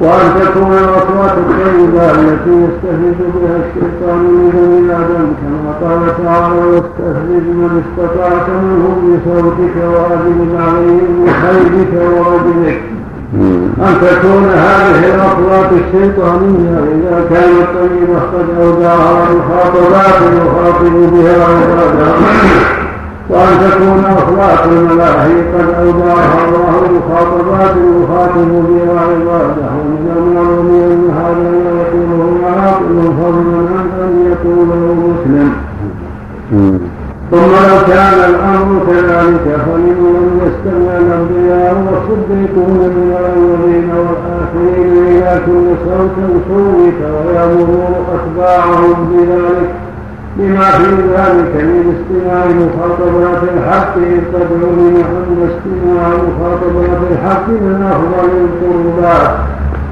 [0.00, 7.46] وأن تكون الأصوات الطيبة التي يستفيد بها الشيطان من بني آدم كما قال تعالى واستفرد
[7.60, 12.99] من استطعت منهم بصوتك وأجلب عليهم بخيرك ورجلك
[13.34, 22.12] أن تكون هذه الأصوات الشيطانية إذا كانت طيبة قد أودعها مخاطبات يخاطب بها عباده
[23.28, 31.50] وأن تكون أصوات الملاهي قد أودعها الله مخاطبات يخاطب بها عباده ومن المعلوم أن هذا
[31.50, 35.50] لا يقوله عاقل فضلا عن أن يقوله مسلم.
[37.30, 45.66] ثم لو كان الأمر كذلك فمن لم يستمع الأنبياء والصديقون من الاولين والآخرين إلى كل
[45.84, 46.16] صوت
[46.48, 49.70] صوت ويامرون أتباعهم بذلك
[50.38, 59.30] لما في ذلك من استماع مخاطبات الحق علم ان استماع مخاطبات الحق من افضل القربات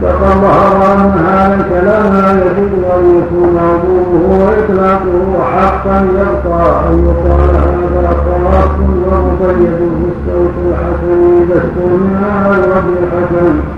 [0.02, 7.50] فقد ظهر أن هذا الكلام لا يجوز أن يكون عمومه وإطلاقه حقا يبقى أن يقال
[7.50, 13.77] هذا خاص ومقيد بالصوت الحسن يدخل من على الوجه الحسن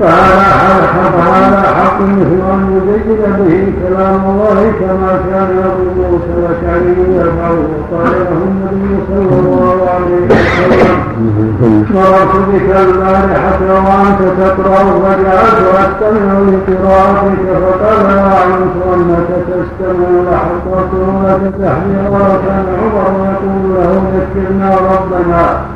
[0.00, 1.16] فهذا حق
[1.76, 8.40] حق مثل ان يزين به كلام الله كما كان ابو موسى الاشعري يفعل وقال له
[8.48, 11.06] النبي صلى الله عليه وسلم
[11.94, 22.10] مررت بك البارحه وانت تقرا فجعلت استمع لقراءتك فقال اعلمت انك تستمع لحظه ولك تحذير
[22.10, 25.75] وكان عمر يقول له ذكرنا ربنا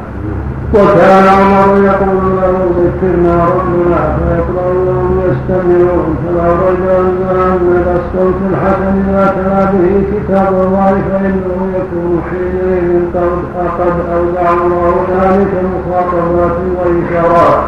[0.74, 6.16] وكان عمر يقول له ذكرنا ربنا فيقرأ لهم يستمعون
[6.66, 13.02] رجعنا من الصوت الحسن إذا تلا به كتاب الله فإنه يكون حينئذ
[13.78, 17.62] قد أودع الله ذلك مخاطبات وإشارات.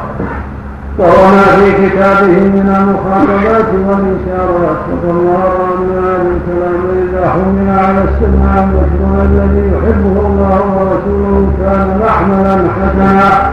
[0.98, 8.64] وهو ما في كتابه من المخاطبات والإشارات فالله أن هذا الكلام إذا حمل على السمع
[8.64, 13.50] المشروع الذي يحبه الله ورسوله كان محملا حسنا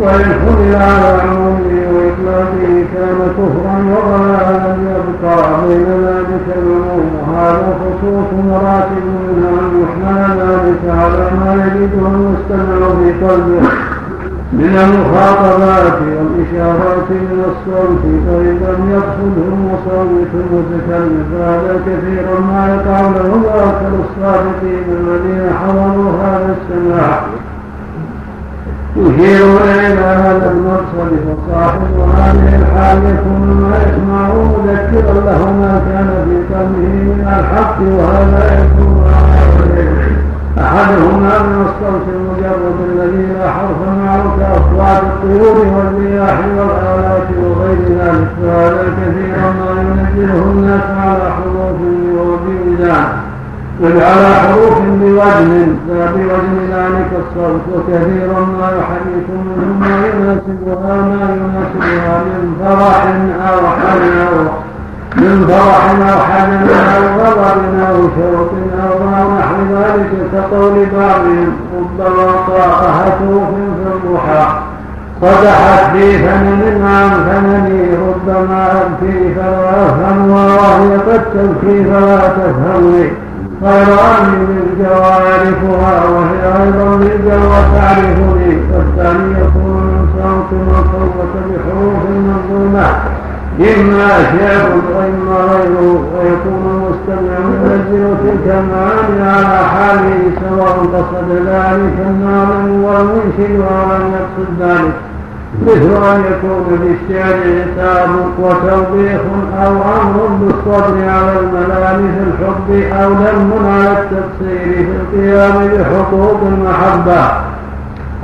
[0.00, 5.36] وإن حمل على عمومه وإطلاقه كان كفرا وضلالا يبقى
[5.68, 7.10] بين ذلك العموم.
[7.20, 13.68] وهذا خصوص مراتب منها أن يحمل ذلك على ما يجده المستمع في قلبه.
[14.52, 23.42] من المخاطبات والإشارات من الصوت فإن لم يقصده المصوت المتكلم فهذا كثيرا ما يقع له
[23.54, 27.20] أكثر الصادقين الذين حضروا هذا السماع.
[28.96, 34.34] يشيرون إلى هذا المقصد فصاحب هذه الحال يكون ما يسمعه
[34.64, 39.04] مذكرا له ما كان في قلبه من الحق وهذا يكون
[40.58, 48.82] أحدهما من الصوت المجرد الذي لا حرف معه كأصوات الطيور والرياح والآلات وغير ذلك وهذا
[48.98, 51.80] كثيرا ما ينزله الناس على حروف
[52.18, 53.08] وبميزان
[53.80, 61.36] بل على حروف بوزن لا بوزن ذلك الصوت وكثيرا ما يحرك منه ما يناسبها ما
[61.36, 63.04] يناسبها من فرح
[63.48, 64.67] أو حزن أو
[65.20, 67.60] من فرح أو حزن أو غضب
[67.90, 68.50] أو شوق
[68.84, 74.46] أو ما نحو ذلك كقول بعضهم ربما طاق هتوف في الضحى
[75.22, 83.10] صدحت في ثمن عن ثمني ربما أبكي فلا أفهمها وهي قد تبكي فلا تفهمني.
[83.62, 88.58] أني بالجوارحها وهي أيضا بالجوى تعرفني.
[88.72, 93.17] والثاني يكون من صوت مصوت بحروف منظومة.
[93.60, 102.84] إما شعر وإما غيره ويكون المستمع ينزل تلك المعاني على حاله سواء قصد ذلك الناظم
[102.84, 104.92] والمنشد أو لم يقصد ذلك.
[105.66, 109.20] مثل أن يكون في الشعر عتاب وتوبيخ
[109.64, 117.47] أو أمر بالصبر على الملام في الحب أو ذم على التقصير في القيام بحقوق المحبة.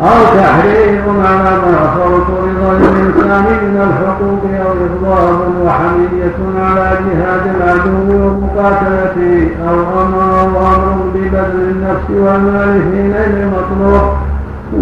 [0.00, 8.26] أو تحريم على ما فرط رضا الإنسان من الحقوق أو إغضاب وحمية على جهاد العدو
[8.26, 13.50] ومقاتلته أو أمر أو أمر ببذل النفس والمال في نيل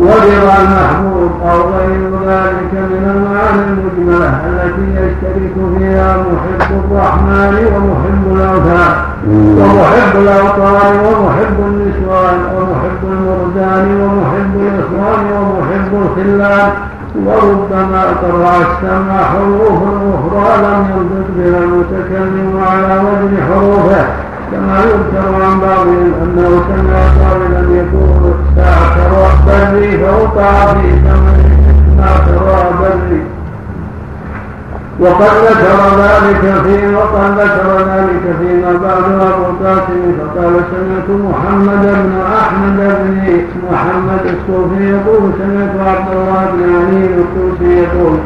[0.01, 8.95] ورضا المحبوب أو غير ذلك من المعاني المجملة التي يشترك فيها محب الرحمن ومحب الأوثان.
[9.59, 16.71] ومحب الأوطان ومحب النسوان ومحب المردان ومحب الإخوان ومحب الخلان.
[17.27, 19.83] وربما قرع السمع حروف
[20.15, 24.05] أخرى لم ينطق بها المتكلم على وزن حروفه.
[24.53, 31.43] كما يذكر عن بعضهم أنه سمع قائلا يقول ساعة بري فوقع في ثمن
[32.81, 33.23] بري
[35.01, 42.13] وقد ذكر ذلك في وقد ذكر ذلك فيما بعد ابو قاسم فقال سمعت محمد بن
[42.41, 43.43] احمد بن
[43.73, 48.19] محمد الصوفي يقول سمعت عبد الله بن علي الكوسي يقول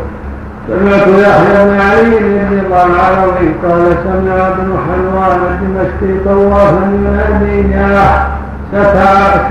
[0.69, 8.36] سمعت يحيى بن علي بن العلوي قال سمع ابن حلوان الدمشقي طوافا ينادي يا
[8.73, 9.51] ساعة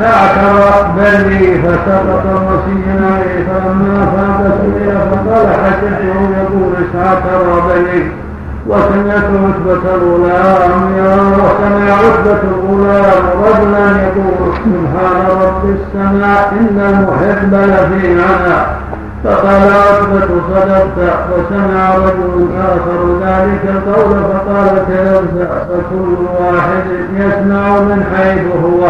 [0.00, 7.22] ساعة بني فسقط الرصي عليه فلما فات سئل فقال حسبته يقول ساعة
[7.68, 8.02] بني
[8.66, 10.82] وسمعت عتبة الغلام
[11.32, 18.66] وسمع عتبة الغلام رجلا يقول سبحان رب السماء إن المحب لفي عنا
[19.24, 28.46] فقال عتبة صدقت وسمع رجل آخر ذلك القول فقال كذبت فكل واحد يسمع من حيث
[28.64, 28.88] هو؟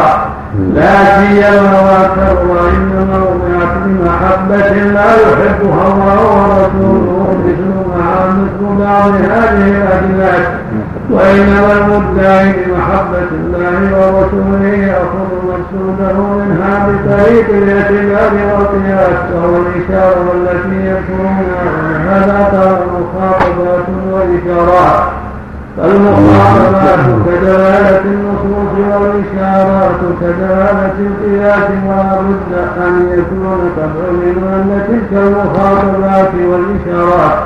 [0.58, 9.68] لا سيما وكر إنما وضعت بمحبة لا يحبها الله ورسوله مثل مع مثل بعض هذه
[9.68, 10.46] الأدلات
[11.10, 21.64] وإنما المدعي بمحبة الله ورسوله يأخذ مقصوده منها بطريق الاعتبار والقياس وهو الإشارة التي يذكرونها
[22.08, 25.23] هذا مخاطبات وإشارات.
[25.76, 32.52] فالمخاطبات كدلالة النصوص والإشارات كدلالة القياس ولا بد
[32.86, 33.70] أن يكون
[34.06, 37.38] علم أن تلك المخاطبات والإشارات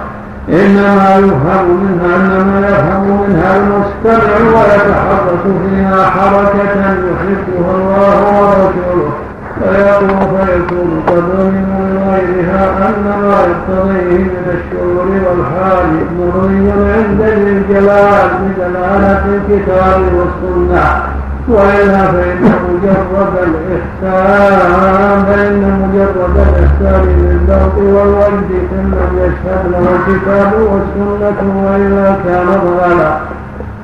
[0.49, 9.13] إنما يفهم منها إنما يفهم منها المستمع ويتحرك فيها حركة يحبها الله ورسوله.
[9.61, 15.87] فيكون قد من غيرها أن ما يقتضيه من الشعور والحال
[16.19, 20.85] مرضي عند ذي الجلال بدلالة الكتاب والسنة
[21.49, 31.65] وإلا فإن مجرد الإحسان فإن مجرد الإحسان للذوق والوجد إن لم يشهد له الكتاب والسنة
[31.65, 33.17] وإلا كان ضلالا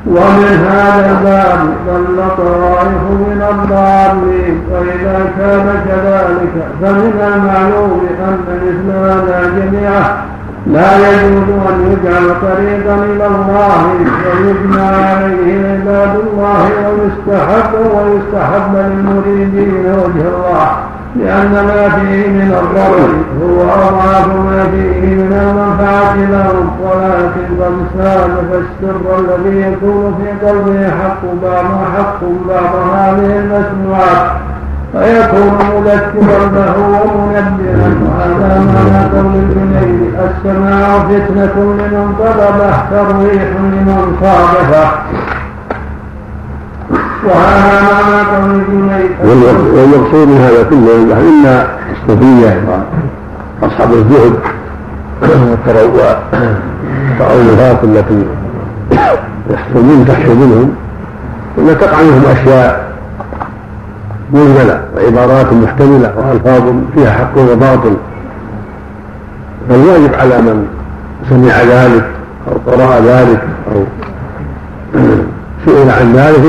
[0.07, 8.01] ومن هذا الباب ضل طوائف من الضالين وإذا كان كذلك فمن المعلوم
[8.49, 10.17] مثل هذا جميعا
[10.67, 13.95] لا يجوز أن يجعل طريقا إلى الله
[14.25, 20.94] ويجمع عليه عباد الله ويستحب ويستحب للمريدين وجه الله.
[21.17, 23.11] لأن ما فيه من الضرر
[23.43, 30.91] هو أضعاف ما فيه من المنفعة لهم ولكن قد ساد فالسر الذي يكون في قلبه
[30.91, 31.65] حق بعض
[31.97, 34.27] حق بعض هذه المسموعات
[34.93, 37.89] فيكون مذكرا له ومنبها.
[38.05, 45.23] وهذا معنى قول الجنيد السماع فتنة لمن طلبه ترويح لمن صادفه وهذا معنى
[46.91, 47.14] قول الجنيد
[49.75, 50.95] والمقصود من هذا كله.
[51.21, 51.45] إن
[51.93, 52.53] الصوفيه
[53.63, 54.35] واصحاب الزهد
[57.19, 58.21] والتعوذات التي
[59.51, 60.75] يحصل تحصل منهم.
[61.59, 62.93] إن تقع منهم أشياء
[64.33, 66.63] مجملة وعبارات محتملة وألفاظ
[66.95, 67.97] فيها حق وباطل.
[69.69, 70.67] فالواجب على من
[71.31, 72.05] سمع ذلك
[72.49, 73.43] أو قرأ ذلك
[73.73, 73.85] أو
[75.67, 76.45] سئل عن ذلك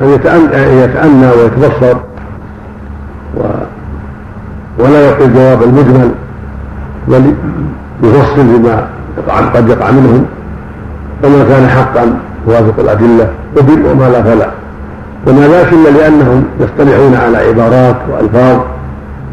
[0.00, 1.96] أن يتأنى ويتبصر
[3.36, 3.42] و
[4.78, 6.10] ولا يقول جواب المجمل
[7.08, 7.34] بل
[8.02, 8.88] يفصل بما
[9.54, 10.26] قد يقع منهم
[11.24, 12.18] وما كان حقا
[12.48, 13.28] يوافق الأدلة
[13.92, 14.50] وما لا فلا.
[15.26, 18.60] وما ذاك الا لأنهم يصطلحون على عبارات وألفاظ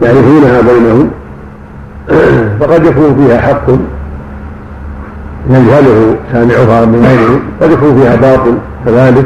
[0.02, 1.10] يعرفونها بينهم
[2.60, 3.70] فقد يكون فيها حق
[5.50, 9.26] يجهله سامعها من غيره قد يكون فيها باطل كذلك.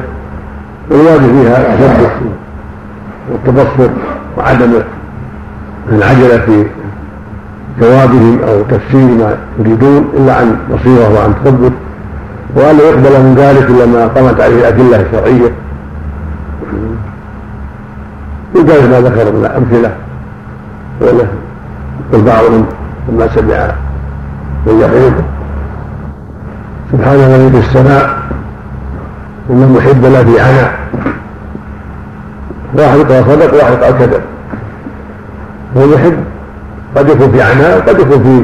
[0.92, 2.12] والواجب فيها التثبت
[3.32, 3.90] والتبصر
[4.38, 4.72] وعدم
[5.90, 6.66] العجلة في
[7.82, 11.74] جوابهم أو تفسير ما يريدون إلا عن بصيرة وعن تثبت
[12.56, 15.52] وأن يقبل من ذلك إلا ما قامت عليه الأدلة الشرعية.
[18.56, 19.92] وقال ما ذكر من الأمثلة.
[21.02, 21.28] وله
[22.14, 22.44] البعض
[23.10, 23.72] لما سمع
[24.66, 25.14] من يقول
[26.92, 28.27] سبحان الذي في السماء.
[29.50, 30.02] إن المحب
[30.32, 30.80] في عناء
[32.74, 34.22] واحد قال صدق واحد قال كذب.
[35.78, 36.18] هو المحب
[36.98, 38.44] قد يكون في عناء وقد يكون في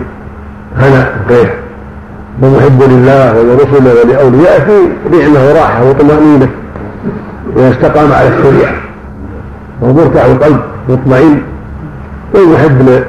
[0.81, 1.53] هناء غير.
[2.41, 6.49] ومحب لله ولرسله ولأوليائه في نعمة وراحة وطمأنينة.
[7.57, 8.73] إذا استقام على الشريعة.
[9.81, 10.59] وهو مرتاح القلب
[10.89, 11.41] مطمئن.
[12.33, 13.03] والمحب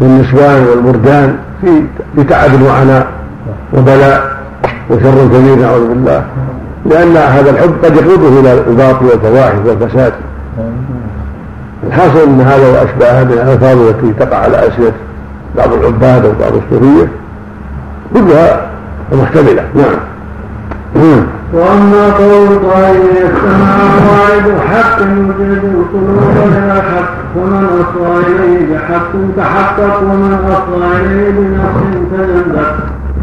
[0.00, 1.36] للنسوان والمردان
[2.16, 3.06] في تعب وعناء
[3.72, 4.36] وبلاء
[4.90, 6.24] وشر كبير نعوذ بالله.
[6.86, 10.12] لأن هذا الحب قد يقوده إلى الباطل والفواحش والفساد.
[11.86, 14.92] الحاصل أن هذا وأشباهه من الألفاظ التي تقع على ألسنة
[15.56, 17.08] بعض العباد أو بعض الصوفية
[18.14, 18.66] كلها
[19.12, 19.96] محتملة نعم.
[21.52, 23.78] وأما قول قائل السماء
[24.10, 32.10] واعد حق يجلد القلوب إلى الحق فمن أصغى إليه بحق تحقق ومن أصغى إليه بنفس
[32.12, 32.64] تجلد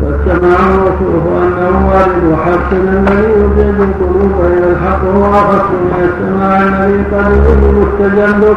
[0.04, 7.04] والسماع الموصوف انه وارد حق الذي يجلد القلوب إلى الحق هو اخص من السماع الذي
[7.12, 8.56] قد يجلد التجلد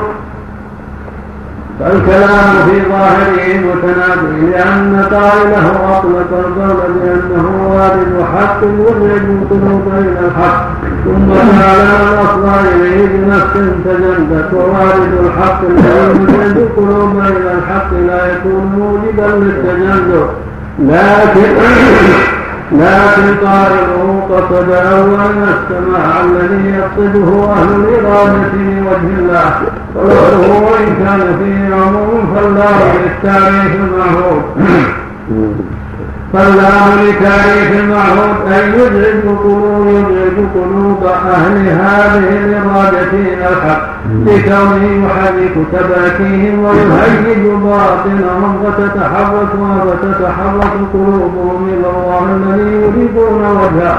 [1.81, 5.67] فالكلام في ظاهره متنابي لأن قائله
[5.99, 10.67] أطلق القول بأنه وارد حق يخرج القلوب إلى الحق.
[11.05, 11.87] ثم قال
[12.25, 13.53] أصغى إليه بنفس
[13.85, 20.27] تجدت ووارد الحق الذي يخرج القلوب إلى الحق لا يكون موجبا للتجدد
[20.79, 21.55] لكن
[22.73, 29.61] لكن قائله قصد أولا السماع الذي يقصده أهل الإرادة لوجه الله.
[29.95, 34.43] فلوله وإن كان فيه عموم فالله للتاريخ المعهود
[36.35, 43.83] فالله لتاريخ المعهود أن يدرج قلوب يدرج قلوب أهل هذه الإرادة إلى الحق
[44.27, 49.55] لكونه يحرك تباكيهم ويهيج باطنهم فتتحرك
[49.87, 53.99] وتتحرك قلوبهم إلى الله الذي يريدون وجهه.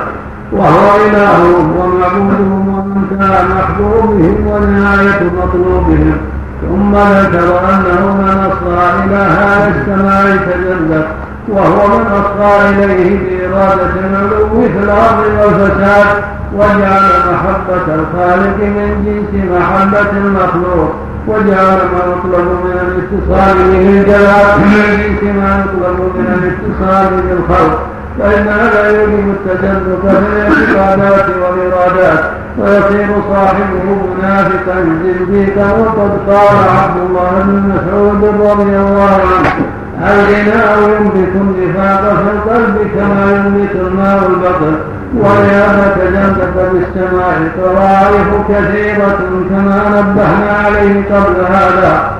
[0.51, 6.17] وهو إلههم ومعبودهم ومن كان محبوبهم ونهاية مطلوبهم.
[6.61, 11.07] ثم ذكر أنه من أصغى إلى هذا السماء تجلت
[11.49, 16.07] وهو من أصغى إليه بإرادة العلو في الأرض والفساد
[16.53, 20.93] وجعل محبة الخالق من جنس محبة المخلوق
[21.27, 27.79] وجعل ما يطلب من الاتصال به الجلال من ما يطلب من الاتصال بالخلق.
[28.19, 32.23] فإن هذا يوجب التشدد في الاعتقادات والإرادات
[32.59, 41.35] ويصير صاحبه منافقا زنديقا وقد قال عبد الله بن مسعود رضي الله عنه الغناء ينبت
[41.35, 44.75] النفاق في القلب كما ينبت الماء البطن
[45.17, 49.19] ولهذا تجنب بالسماع طوائف كثيرة
[49.49, 52.11] كما نبهنا عليه قبل هذا.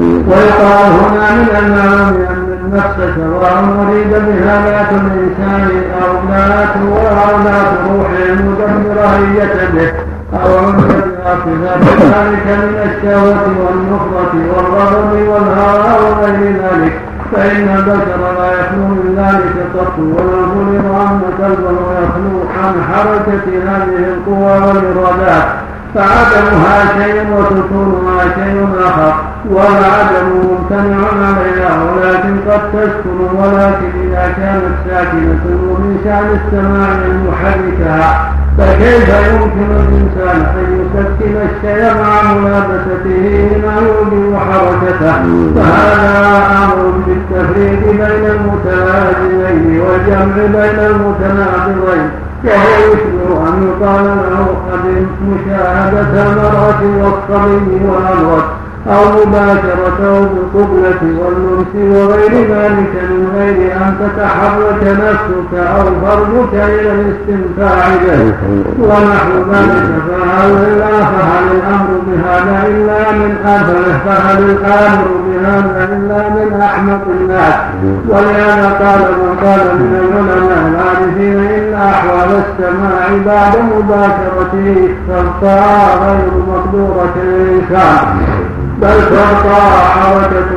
[0.00, 7.72] ويقال هنا من المعلوم أن النفس سواء مريد بها ذات الإنسان أو ذات أو ذات
[7.90, 9.92] روح هي
[10.34, 16.92] أو عمل ذلك من الشهوة والنخرة والغضب والهوى وغير ذلك.
[17.32, 24.14] فإن البشر لا يخلو من ذلك قط ولو فرض أن قلبه يخلو عن حركة هذه
[24.14, 25.44] القوى والإرادات
[25.94, 29.14] فعدمها شيء وسكونها شيء آخر.
[29.50, 30.96] والعدم ممتنع
[31.26, 36.88] عليها ولكن قد تسكن ولكن إذا كانت ساكنة ومن شأن السماع
[37.28, 45.22] يحركها فكيف يمكن الإنسان أن يسكن الشيء مع ملابسته لما يوجب حركته
[45.54, 52.10] فهذا أمر بالتفريق بين المتلازمين والجمع بين المتناقضين
[52.44, 58.44] وهو يشبه أن يقال له قد مشاهدة المرأة والصبي والأمرد
[58.88, 67.88] أو مباشرته بالقبلة واللمس وغير ذلك من غير أن تتحرك نفسك أو فرجك إلى الاستمتاع
[67.88, 68.32] به.
[68.80, 76.60] ونحو ذلك فهل إلا فهل الأمر بهذا إلا من أفله فهل الأمر بهذا إلا من
[76.60, 77.54] أحمق الناس؟
[78.08, 87.14] ولهذا قال من قال من العلماء العارفين إن أحوال السماع بعد مباشرته فالطاعة غير مقدورة
[87.24, 88.06] للإنسان
[88.76, 89.60] بل تبقى
[89.94, 90.50] حركة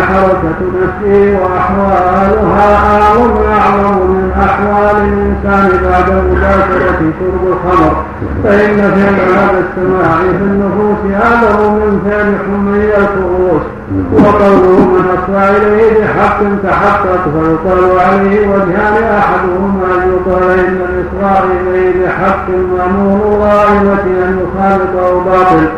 [0.00, 8.04] حركة نفسه وأحوالها أعظم أعظم من أحوال الإنسان بعد مباشرة شرب الخمر.
[8.44, 13.62] فإن فعل هذا السماع في النفوس أعظم من فعل حمية الرؤوس
[14.12, 22.06] وقوله من أصغى إليه بحق تحقق فيقال عليه وجهان أحدهما أن يقال إن الإصغاء إليه
[22.06, 25.68] بحق مأمور غائبة أن يخالطه باطل.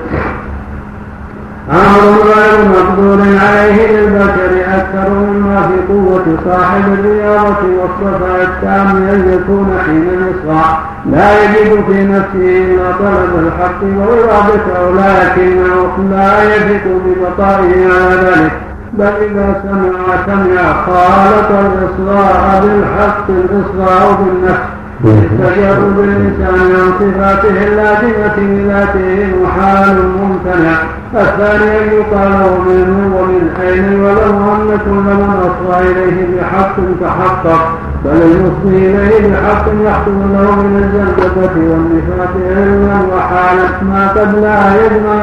[1.70, 9.78] أمر غير مقدور عليه للبشر أكثر مما في قوة صاحب الرياضة والصفاء التام أن يكون
[9.86, 10.78] حين يصرع
[11.10, 18.52] لا يجد في نفسه إلا طلب الحق وإرادته لكنه لا يثق ببقائه على ذلك
[18.92, 29.26] بل إذا سمع سمع خالط الإصرار بالحق الإصرار بالنفس تجرد الإنسان عن صفاته اللازمة بذاته
[29.42, 30.76] محال ممتنع
[31.14, 38.10] الثاني أن يقال من ومن أين ولو أن كل من أصغى إليه بحق تحقق بل
[38.22, 45.22] المصغي إليه بحق يحصل له من الجلدة والنفاق علما وحالة ما قد لا يجمع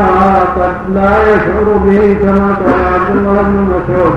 [0.55, 4.15] قد لا يشعر به كما قال عبد الله بن مسعود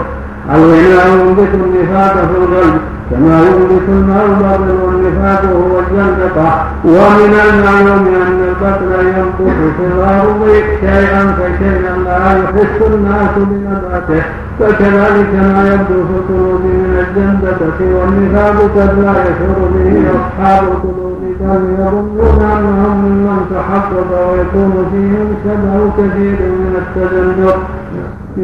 [0.54, 2.80] الغناء ينبت النفاق في القلب
[3.10, 10.46] كما ينبت الماء الباطل والنفاق هو الزندقة ومن المعلوم أن البطل ينبت في الأرض
[10.80, 14.22] شيئا فشيئا لا يحس الناس بنباته
[14.60, 21.62] فكذلك ما يبدو في القلوب من الزندقة والنفاق قد لا يشعر به أصحاب القلوب بل
[21.78, 27.58] يظنون أنهم ممن تحقق ويكون فيهم شبه كثير من التزندق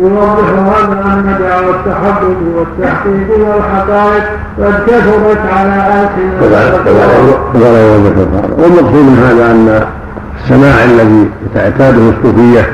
[0.00, 4.24] يوضح هذا أن دعوى التحدث والتحقيق والحقائق
[4.58, 6.64] قد كثرت على ألسنة
[8.58, 9.84] والمقصود من هذا أن
[10.42, 12.66] السماع الذي يتعتاده الصوفية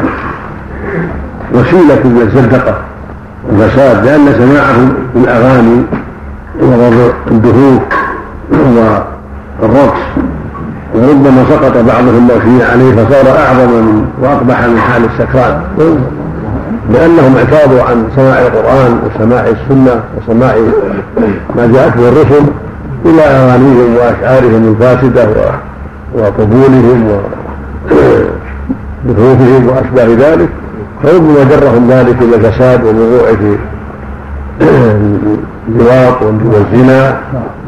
[1.54, 2.74] وسيلة للزندقة
[3.48, 5.82] والفساد لأن سماعهم الأغاني
[6.60, 7.94] والدهوك
[8.52, 10.00] والرقص
[10.94, 15.62] وربما سقط بعضهم فيه عليه فصار أعظم من وأقبح من حال السكران
[16.92, 20.54] لأنهم اعتاضوا عن سماع القرآن وسماع السنة وسماع
[21.56, 22.44] ما جاءت به الرسل
[23.06, 25.28] إلى أغانيهم وأشعارهم الفاسدة
[26.14, 27.08] وقبولهم
[29.06, 30.48] ودخولهم وأشباه ذلك.
[31.02, 33.56] فربما جرهم ذلك إلى الفساد والوقوع في
[35.68, 37.20] اللواط والزنا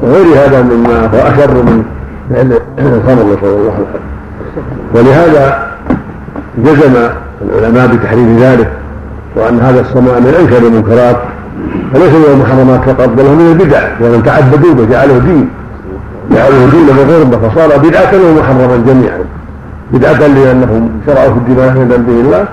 [0.03, 1.85] وغير هذا مما هو أشر من
[2.31, 4.01] فعل الخمر نسأل الله العافية
[4.95, 5.73] ولهذا
[6.59, 6.95] جزم
[7.43, 8.82] العلماء بتحريم ذلك
[9.37, 11.17] وأن هذا السماء من أنكر المنكرات
[11.95, 15.49] فليس من المحرمات فقط بل هو من البدع ومن تعبدوا وجعله دين.
[16.31, 19.19] جعله دين بغربة فصار بدعة ومحرما جميعا.
[19.93, 22.47] بدعة لأنهم شرعوا في الدماء من ذنب الله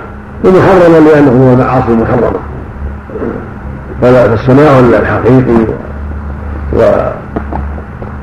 [0.43, 2.39] ومحرما لأنه من المعاصي المحرمة
[4.01, 5.65] فالسماع الحقيقي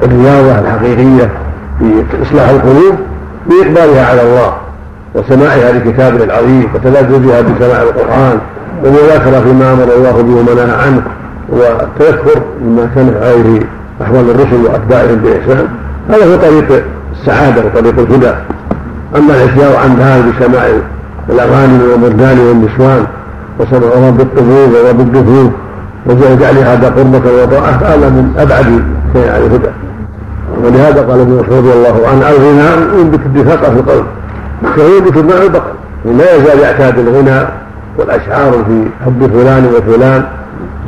[0.02, 1.30] والرياضة الحقيقية
[1.78, 2.94] في إصلاح القلوب
[3.46, 4.52] بإقبالها على الله.
[5.16, 8.38] وسماعها لكتابه العظيم وتلذذها بسماع القرآن
[8.84, 11.02] والمذاكرة فيما أمر الله به ومنع عنه
[11.48, 13.60] والتذكر مما كان عليه
[14.02, 15.68] أحوال الرسل وأتباعهم بإحسان
[16.10, 16.84] هذا هو طريق
[17.20, 18.32] السعادة وطريق الهدى.
[19.16, 20.64] أما العصيان عن هذا بسماع
[21.28, 23.06] الأغاني والمردان والنسوان
[23.59, 25.52] وسمع رب القبور ورب الدفوف
[26.06, 28.64] وجعل هذا قربك وطاعة هذا من أبعد
[29.12, 29.70] شيء عن الهدى.
[30.64, 34.05] ولهذا قال ابن مسعود رضي الله عنه الغنى ينبت الدفاق في القلب
[34.74, 35.72] كينبت الماء البقر
[36.04, 37.48] لا يزال يعتاد الغنى
[37.98, 40.24] والأشعار في حب فلان وفلان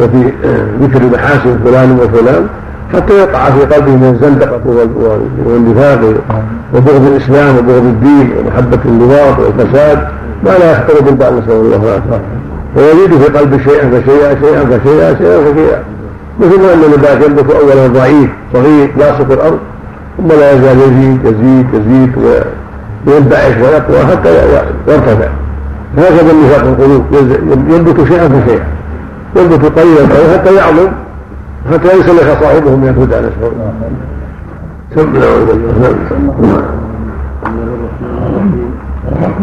[0.01, 0.33] وفي
[0.81, 2.47] ذكر محاسن فلان وفلان
[2.95, 4.61] حتى يقع في قلبه من الزندقة
[5.47, 6.01] والنفاق
[6.75, 10.09] وبغض الإسلام وبغض الدين ومحبة اللواط والفساد.
[10.45, 12.21] ما لا يخطر بالبال نسأل الله العافية.
[12.77, 15.83] ويزيد في قلبه شيئا فشيئا شيئا فشيئا شيئا فشيئا.
[16.41, 19.59] مثل ما أن النبات ينبت أولا ضعيف صغير لاصق الأرض
[20.17, 22.13] ثم لا يزال يزيد يزيد يزيد
[23.07, 24.31] وينبعث ويقوى حتى
[24.89, 25.29] يرتفع
[25.99, 27.03] هكذا النفاق القلوب.
[27.69, 28.67] ينبت شيئا فشيئا.
[29.37, 30.03] ينبت قليلا
[30.33, 30.89] حتى يعظم
[31.73, 33.73] حتى ينسلخ صاحبه من الهدى نسأل الله
[39.21, 39.35] نعم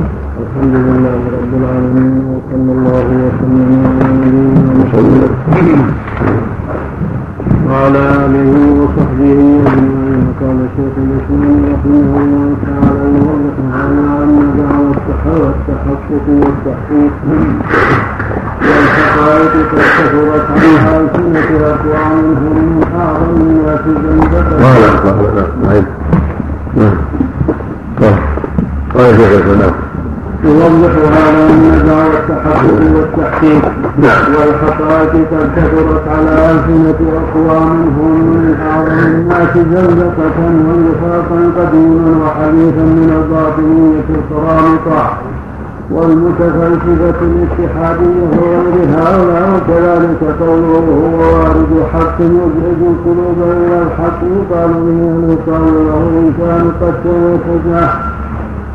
[0.41, 5.31] الحمد لله رب العالمين وصلى الله وسلم على نبينا محمد.
[7.69, 8.51] وعلى آله
[8.81, 10.04] وصحبه أجمعين.
[10.41, 14.91] قال شيخ الإسلام رحمه الله تعالى يوضح هذا أن دعوى
[15.47, 17.13] التحقق والتحقيق
[18.61, 25.85] والحقائق قد كثرت على ألسنة اقوامهم من أعظم الناس ذنبا قال قال نعم.
[26.75, 26.97] نعم.
[28.01, 28.15] قال
[28.95, 29.84] قال شيخ الإسلام.
[30.45, 33.63] يوضح هذا ان دعوى التحقق والتحقيق
[34.37, 43.09] والحقائق قد كثرت على ألسنة أقوام هم من أعظم الناس زندقة ونفاقا قديما وحديثا من
[43.19, 45.17] الباطنية القرامطة
[45.91, 55.33] والمتفلسفة الاتحادية وغير هؤلاء وكذلك قوله هو وارد حق يزعج القلوب إلى الحق يقال به
[55.33, 56.93] يقال له إن كان قد
[57.45, 57.89] تزعج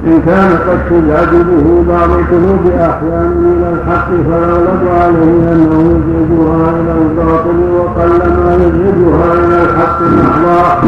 [0.07, 6.93] إن كان قد تزعج به بعض القلوب أحيانا إلى الحق فيغلب عليه أنه يزعجها إلى
[7.03, 10.81] الباطل وقل ما يزعجها إلى الحق محضا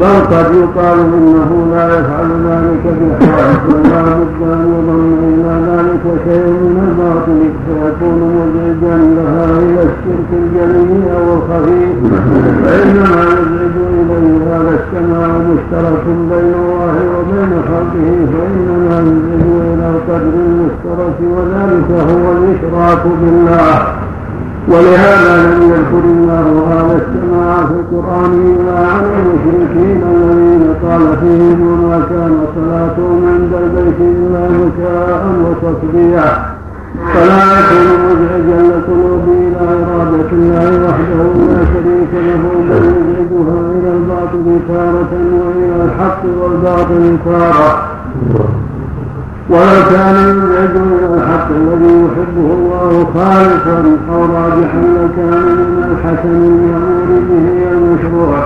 [0.00, 2.84] بل قد يقال إنه لا يفعل ذلك
[3.20, 7.40] بحرص ولا بد أن يضم إلى ذلك شيء من الباطل.
[7.66, 11.86] فيكون مزعجا لها إلى الشرك الجلي أو الخفي.
[12.64, 13.77] فإنما يزعج
[14.50, 23.02] هذا السماع مشترك بين الله وبين خلقه فإنما ينزل إلى القدر المشترك وذلك هو الإشراك
[23.20, 23.78] بالله.
[24.68, 32.00] ولهذا لم يذكر الله هذا السماع في القرآن إلا عن المشركين الذين قال فيهم وما
[32.10, 36.57] كان صلاتهم عند البيت إلا مكاء وتصديعا
[37.14, 44.46] فلا يكون مزعجا لقلوب إلى إرادة الله وحده لا شريك له بل يزعجها إلى الباطل
[44.68, 47.88] تارة وإلى الحق والباطل تارة.
[49.50, 57.08] ولو كان يزعج إلى الحق الذي يحبه الله خالصا أو راجحا لكان من الحسن المامور
[57.28, 58.38] به المشروع.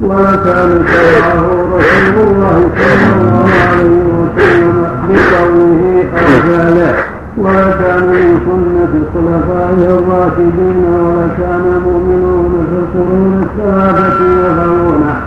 [0.00, 1.44] ولكان شرعه
[1.76, 6.94] رسول الله صلى الله عليه وسلم بقوله أو فعله
[7.38, 15.20] ولكان من سنة الخلفاء الراشدين ولكان المؤمنون في القرون الثلاثة يفعلونه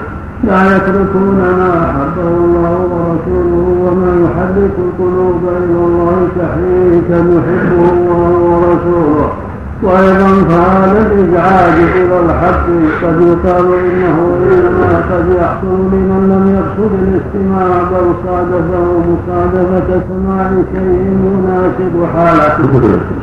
[0.44, 9.43] لا يتركون ما أحبه الله ورسوله وما يحرك القلوب إلى الله تحريكا يحبه الله ورسوله.
[9.84, 12.66] وأيضا فهذا الإزعاج إلى الحق
[13.04, 14.18] قد يقال إنه
[14.52, 22.72] إنما قد يحصل لمن لم يقصد الاستماع بل صادفه مصادفة سماع شيء يناسب حالته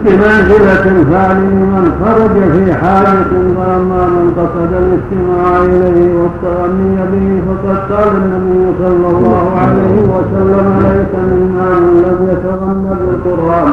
[0.04, 8.08] بمنزلة الفعل لمن خرج في حالة فأما من قصد الاستماع إليه والتغني به فقد قال
[8.16, 13.72] النبي صلى الله عليه وسلم ليس مما لم يتغنى بالقرآن.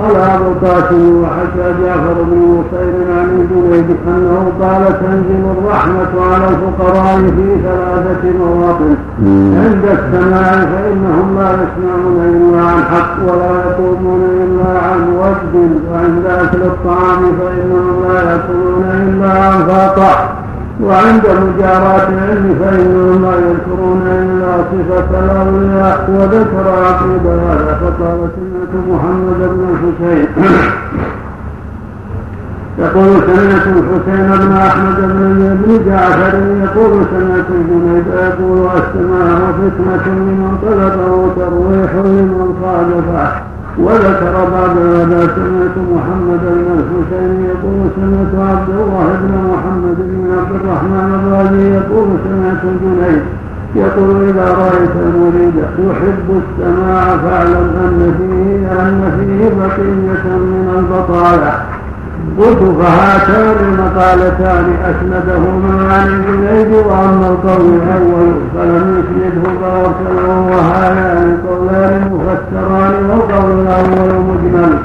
[0.00, 7.16] قال أبو القاسم وحكى جعفر بن نصير عن الجنيد أنه قال تنزل الرحمة على الفقراء
[7.16, 8.96] في ثلاثة مواطن.
[9.64, 16.62] عند السماع فإنهم لا يسمعون إلا عن حق ولا يقومون إلا عن وجد وعند أكل
[16.62, 20.39] الطعام فإنهم لا يأكلون إلا عن فاقع
[20.84, 29.38] وعند مجاراة العلم فإنهم لا يذكرون إلا صفة الأولياء وذكر عقيب هذا فقال سمعت محمد
[29.38, 30.26] بن الحسين
[32.78, 36.34] يقول سمعت الحسين بن أحمد بن بن جعفر
[36.64, 43.49] يقول سمعت الجنيد يقول السماء فتنة لمن طلبه ترويح لمن صادفه
[43.84, 50.54] وذكر بعد هذا سمعت محمد بن الحسين يقول سمعت عبد الله بن محمد بن عبد
[50.60, 53.22] الرحمن الرازي يقول سمعت الجنيد
[53.76, 61.69] يقول إذا رأيت المريد يحب السماع فاعلم أن فيه أن فيه بقية من البطالة
[62.38, 73.10] قلت فهاتان المقالتان أسندهما عن الجنيد وأما القول الأول فلم يسنده فأرسله وهذان قولان مفسران
[73.10, 74.78] والقول الأول مجمل.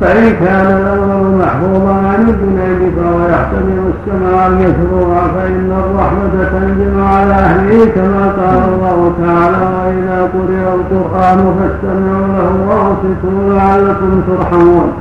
[0.00, 7.84] فإن كان الأول محفوظا عن الجنيد فهو يحتمل السماع المشروع فإن الرحمة تنزل على أهله
[7.94, 14.92] كما قال الله تعالى وإذا قرئ القرآن فاستمعوا له وأنصتوا لعلكم ترحمون.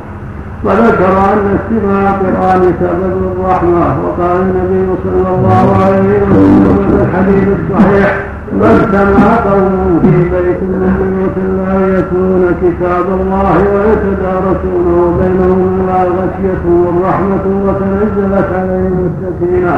[0.64, 8.10] وذكر أن استماع القرآن سبب الرحمة وقال النبي صلى الله عليه وسلم في الحديث الصحيح
[8.60, 16.82] ما اجتمع قوم في بيت من بيوت الله يتلون كتاب الله ويتدارسونه بينهم إلا غشيتهم
[16.98, 19.78] الرحمة وتنزلت عليهم السكينة.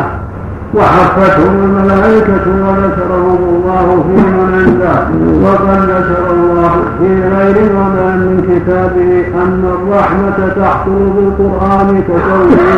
[0.73, 4.98] وحفتهم الملائكة وذكرهم الله في من عنده
[5.43, 9.11] وقد ذكر الله في غير وما من كتابه
[9.43, 12.72] أن الرحمة تحصل بالقرآن كقوله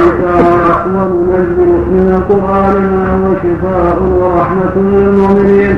[0.96, 5.76] وننزل من القرآن ما هو شفاء ورحمة للمؤمنين.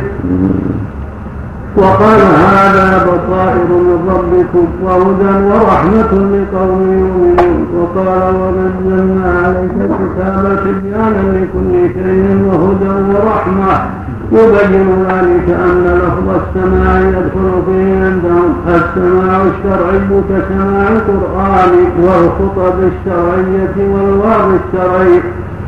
[1.78, 7.68] وقال هذا بصائر من ربكم وهدى ورحمة لقوم يؤمنون.
[7.76, 13.76] وقال ونزلنا عليك الكتاب تبيانا لكل شيء وهدى ورحمة.
[14.32, 18.52] يبين ذلك أن لفظ السماع يدخل فيه عندهم.
[18.68, 21.74] السماع الشرعي كسماع القرآن
[22.06, 25.22] والخطب الشرعية والوعظ الشرعي.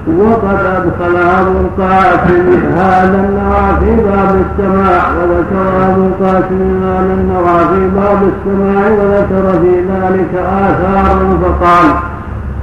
[0.07, 7.89] وقد أدخل أبو القاسم هذا النوع في باب السماع وذكر أبو القاسم هذا النوع في
[7.95, 11.89] باب السماع وذكر في ذلك آثارا فقال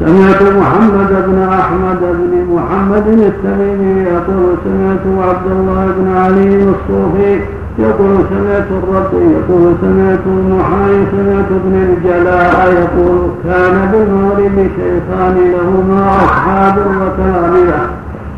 [0.01, 7.41] سمعت محمد بن أحمد بن محمد التميمي يقول سمعت عبد الله بن علي الصوفي
[7.79, 16.77] يقول سمعت الرب يقول سمعت المحاي سمعت ابن الجلاء يقول كان بالمغرب شيخان لهما أصحاب
[16.79, 17.73] وتلاميذ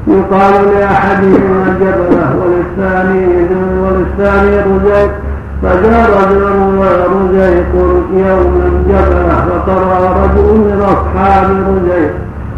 [0.08, 3.26] يقال لأحدهما جبلة وللثاني
[3.82, 5.10] وللثاني رزيق
[5.62, 6.42] فجاء رجل
[6.78, 7.74] ورزيق
[8.12, 12.12] يوما جبلة فقرأ رجل من أصحاب رزيق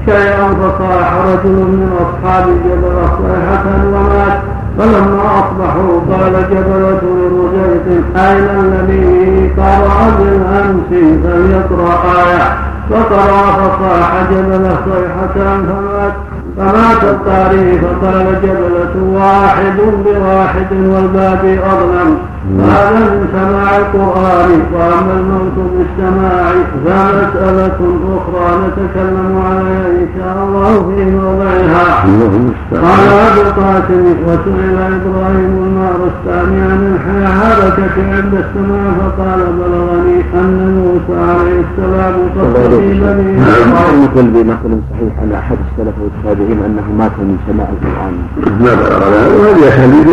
[0.06, 3.64] شيئا فصاح رجل من أصحاب جبلة صيحة
[3.94, 4.57] ومات.
[4.78, 10.90] فلما أصبحوا قال جبلة لرجيق أين الذي قرأ بالأمس
[11.24, 12.58] فليقرأ آية؟
[12.90, 16.12] فقرأ فصاح جبلة صيحة فمات.
[16.56, 22.18] فمات القارئ فقال جبلة واحد بواحد والباب أظلم.
[22.48, 26.52] من سماع القرآن وأما الموت بالسماع
[26.84, 27.78] فمسألة
[28.16, 31.86] أخرى نتكلم عليها إن شاء الله في موضعها.
[32.72, 41.20] قال أبو القاسم وسئل إبراهيم النار الثاني عن الحركة عند السماع فقال بلغني أن موسى
[41.30, 43.28] عليه السلام قد في بني
[44.02, 48.14] مثل بمثل صحيح عن أحد السلف وأصحابهم أنه مات من سماع القرآن.
[48.60, 49.00] ما بلغ
[49.50, 50.08] هذه أسانيد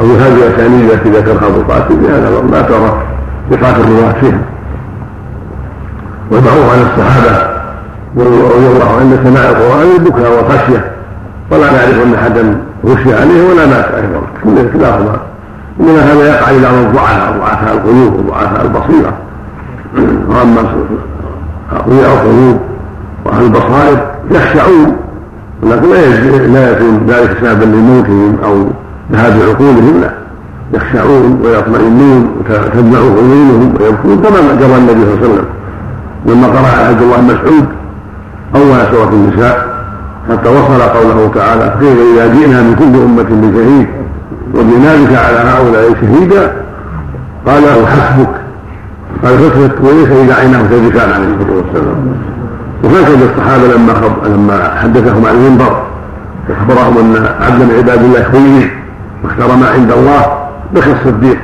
[0.00, 3.02] أو هذه أسانيد التي ذكرها أبو القاسم بهذا ما ترى
[3.50, 4.38] ثقات الرواة فيها.
[6.30, 7.54] والمعروف عن الصحابة
[8.16, 10.92] رضي الله عند سماع القرآن البكاء والخشية
[11.50, 15.16] ولا نعرف أن أحدا غشي عليه ولا مات أيضا كلاهما
[15.80, 19.12] إنما هذا يقع إلى الضعفاء ضعفاء القلوب وضعفاء البصيرة.
[20.28, 20.60] وأما
[21.72, 22.60] أقوياء القلوب
[23.24, 24.96] وأهل البصائر يخشعون
[25.62, 28.66] ولكن لا يكون ذلك سببا لموتهم أو
[29.12, 30.23] ذهاب عقولهم لا.
[30.74, 35.44] يخشعون ويطمئنون وتدمع عيونهم ويبكون كما جرى النبي صلى الله عليه وسلم.
[36.26, 37.66] لما قرأ عبد الله مسعود
[38.56, 39.74] أول سورة النساء
[40.30, 43.88] حتى وصل قوله تعالى كيف إذا جئنا من كل أمة بشهيد
[44.54, 46.52] وجئنا بك على هؤلاء شهيدا
[47.46, 48.34] قال له حسبك.
[49.24, 52.16] قال فكرت وليس إذا عيناه تذكان عليه الصلاة والسلام.
[52.84, 53.92] وهكذا الصحابة لما
[54.26, 55.82] لما حدثهم عن المنبر
[56.50, 58.78] أخبرهم أن عبدا من عباد الله خير
[59.24, 60.43] واختار ما عند الله
[60.74, 61.38] بكى الصديق.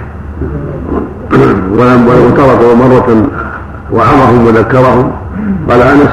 [1.73, 3.27] ولم تركوا مرة
[3.93, 5.12] وعظهم وذكرهم.
[5.70, 6.11] قال أنس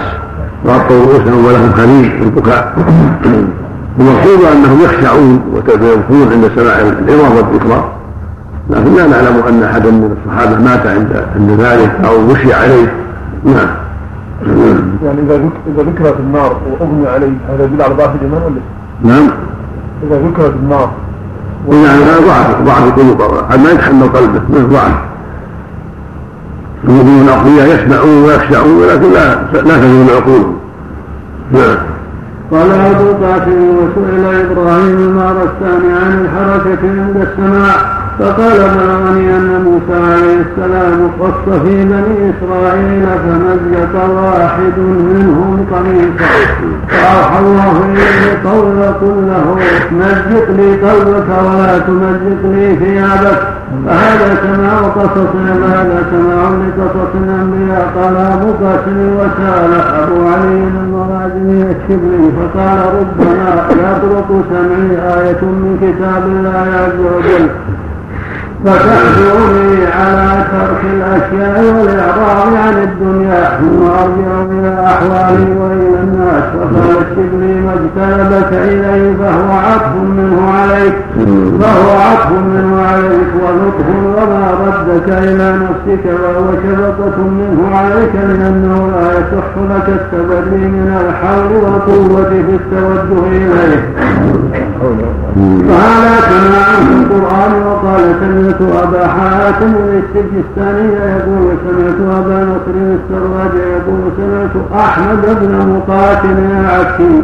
[0.68, 2.76] غطوا رؤوسهم ولهم خليل البكاء.
[4.00, 7.92] المقصود أنهم يخشعون ويبكون عند سماع العظام والذكرى
[8.70, 12.94] لكن لا نعلم أن احدا من الصحابة مات عند عند ذلك أو غشي عليه.
[13.46, 13.70] نعم.
[15.04, 15.36] يعني إذا
[15.68, 18.62] إذا ذكرت النار وأغمي عليه هذا يدل على ضعف الإيمان ولا
[19.14, 19.30] نعم.
[20.04, 20.92] إذا ذكرت النار
[21.70, 24.94] يعني هذا ضعف ضعف القلوب قد ما يتحمل قلبه من ضعف.
[26.84, 30.58] المؤمنون الاقوياء يسمعون ويخشعون ولكن لا لا تزول عقولهم
[31.52, 31.78] نعم.
[32.52, 37.97] قال أبو قاسم وسئل إبراهيم المارستاني عن الحركة عند السماء.
[38.20, 46.30] فقال بلغني أن موسى عليه السلام قص في بني إسرائيل فمزق واحد منهم قميصا
[46.88, 49.58] فأوحى الله إليه قول قل له
[49.92, 53.42] مزق لي قلبك ولا تمزق لي ثيابك.
[53.86, 55.36] فهذا سماع قصص
[55.74, 59.74] هذا سماع لقصص الأنبياء قال أبو قاسم وسأل
[60.04, 67.50] أبو علي المرازي الشبلي فقال ربما يطرق سمعي آية من كتاب الله عز وجل.
[68.66, 75.97] فتحجرني على ترك الأشياء والإعراض عن الدنيا ثم أرجع إلى أحوالي وإلى
[76.32, 80.94] الناس الشبلي ما اجتنبك إليه فهو عطف منه عليك
[81.62, 83.88] فهو عطف منه عليك ولطف
[84.18, 91.52] وما ردك إلى نفسك وهو شفقة منه عليك لأنه لا يصح لك التبري من الحول
[91.64, 93.94] والقوة في التوجه إليه.
[95.70, 104.02] وهذا كما في القرآن وقال سمعت أبا حاتم السجستاني يقول سمعت أبا نصر السراج يقول
[104.18, 107.24] سمعت أحمد بن مقاتل العكي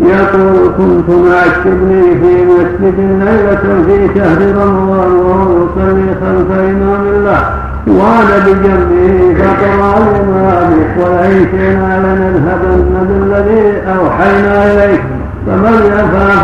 [0.00, 7.42] يقول كنت مع الشبلي في مسجد ليلة في شهر رمضان وهو يصلي خلف إمام الله.
[7.86, 15.02] وأنا بجنبه فقرأ الإمام ولئن شئنا لنذهبن بالذي أوحينا إليك.
[15.46, 15.74] فمن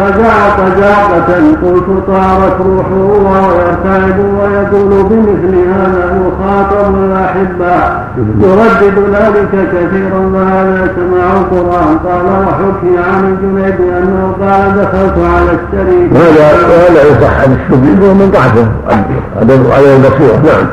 [0.00, 1.30] فجعط جعطة
[1.62, 8.08] قلت طارت روحه وهو يرتعد ويقول بمثل هذا مخاطب الأحباء
[8.40, 11.98] يردد ذلك كثيرا وهذا سماع القرآن.
[11.98, 16.12] قال وحكي عن الجنيد أنه قال دخلت على الشريك.
[16.12, 18.66] هذا هذا يصح عن الشبيب ومن ضعفه.
[19.76, 20.36] على البصيرة.
[20.44, 20.66] نعم.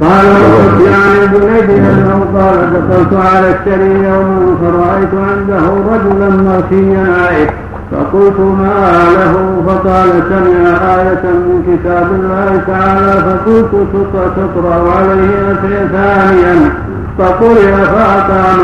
[0.00, 7.50] قال وقلت عن الجنيد أنه قال دخلت على الشري يوما فرأيت عنده رجلا مرشيا عليه.
[7.92, 10.60] فقلت ما له؟ فقال سمع
[10.94, 13.72] آية من كتاب الله تعالى فقلت
[14.36, 15.54] تقرأ عليه
[15.92, 16.56] ثانيا.
[17.18, 18.60] فقرئ فأقام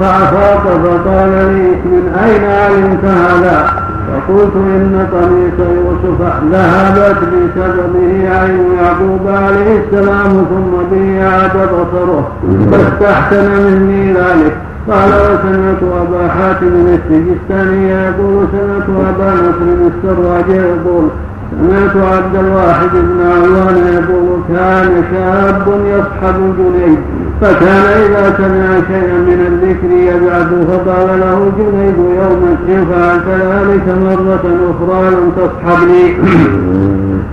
[0.00, 6.20] فأفاق فقال لي من أين علمت هذا؟ فقلت إن قميص يوسف
[6.52, 12.28] ذهبت بسببه عين يعقوب عليه السلام ثم به عاد بصره.
[12.70, 14.56] فاستحسن مني ذلك.
[14.90, 21.08] قال وسمعت أبا حاتم السجستاني يقول سمعت أبا نصر السراج يقول
[21.50, 26.98] سمعت عبد الواحد بن عوان يقول كان شاب يصحب جنيد
[27.40, 34.44] فكان إذا سمع شيئا من الذكر يبعث فقال له جنيد يوما إن فعلت ذلك مرة
[34.70, 36.16] أخرى لم تصحبني.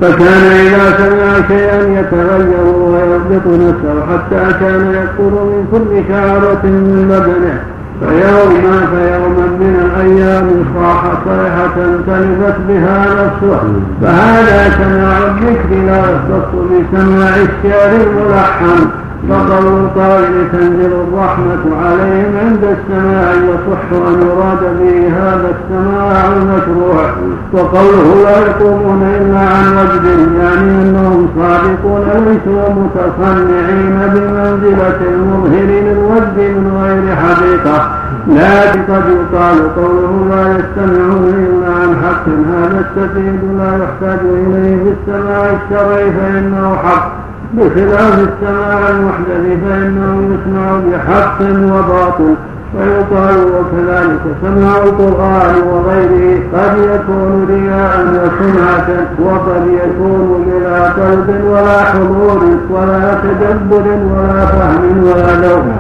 [0.02, 7.73] فكان إذا سمع شيئا يتغير ويربط نفسه حتى كان يقول من كل شعرة من بدنه
[8.00, 11.76] فيوما فيوما من الأيام صاح صيحة
[12.08, 13.62] تلفت بها نفسه
[14.02, 19.03] فهذا سماع الذكر لا يختص بسماع الشعر الملحن.
[19.30, 27.06] فقول القائل تنزل الرحمة عليهم عند السماع يصح أن يراد به هذا السماع المشروع.
[27.54, 30.06] وقوله لا يقومون إلا عن وجد
[30.40, 37.92] يعني أنهم صادقون ليسوا متصنعين بمنزلة المظهر للوجد من غير حقيقة.
[38.28, 44.94] لكن قد يقال قوله لا يستمعون إلا عن حق هذا السفيد لا يحتاج إليه في
[45.00, 47.23] السماع الشرعي فإنه حق.
[47.54, 52.36] بخلاف السماع المحدث فإنه يسمع بحق وباطل
[52.78, 58.88] ويقال وكذلك سماع القرآن وغيره قد يكون رياء وسمعة
[59.20, 65.74] وقد يكون بلا قلب ولا حضور ولا تدبر ولا فهم ولا لوم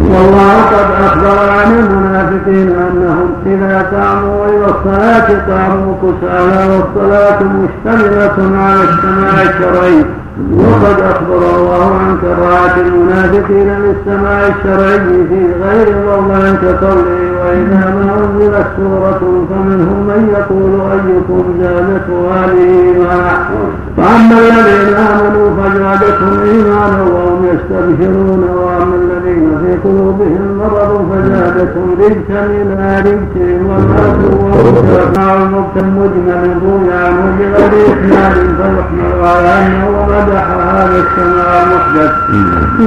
[0.00, 8.80] والله قد أخبر عن المنافقين أنهم إذا قاموا إلى الصلاة قاموا كسالى والصلاة مشتملة على
[8.82, 10.04] السماع الشرعي
[10.52, 14.98] وقد أخبر الله عن كراهة المنافقين للسماع الشرعي
[15.28, 19.20] في غير موضع كقوله وإذا ما أنزلت سورة
[19.50, 23.48] فمنهم من يقول أيكم زادته هذه إيمانا
[23.96, 32.30] فأما الذين آمنوا فزادتهم إيمانا وهم يستبشرون وأما الذين في قلوبهم مرض فزادتهم زيادة رجس
[32.30, 33.36] إلى رجس
[33.68, 39.88] والناس مع المبتم مجمل روي عنه بغير إسناد فيحمل على أنه
[40.26, 42.12] مدح هذا السماع المحدث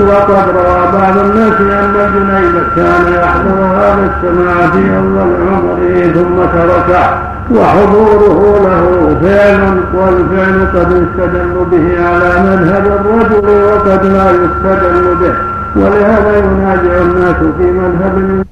[0.10, 7.18] وقد روى بعض الناس أن جنيد كان يحضر هذا السماع في أول عمره ثم تركه
[7.52, 15.34] وحضوره له فعل والفعل قد يستدل به على مذهب الرجل وقد لا يستدل به
[15.76, 18.44] ولهذا ينازع الناس في مذهب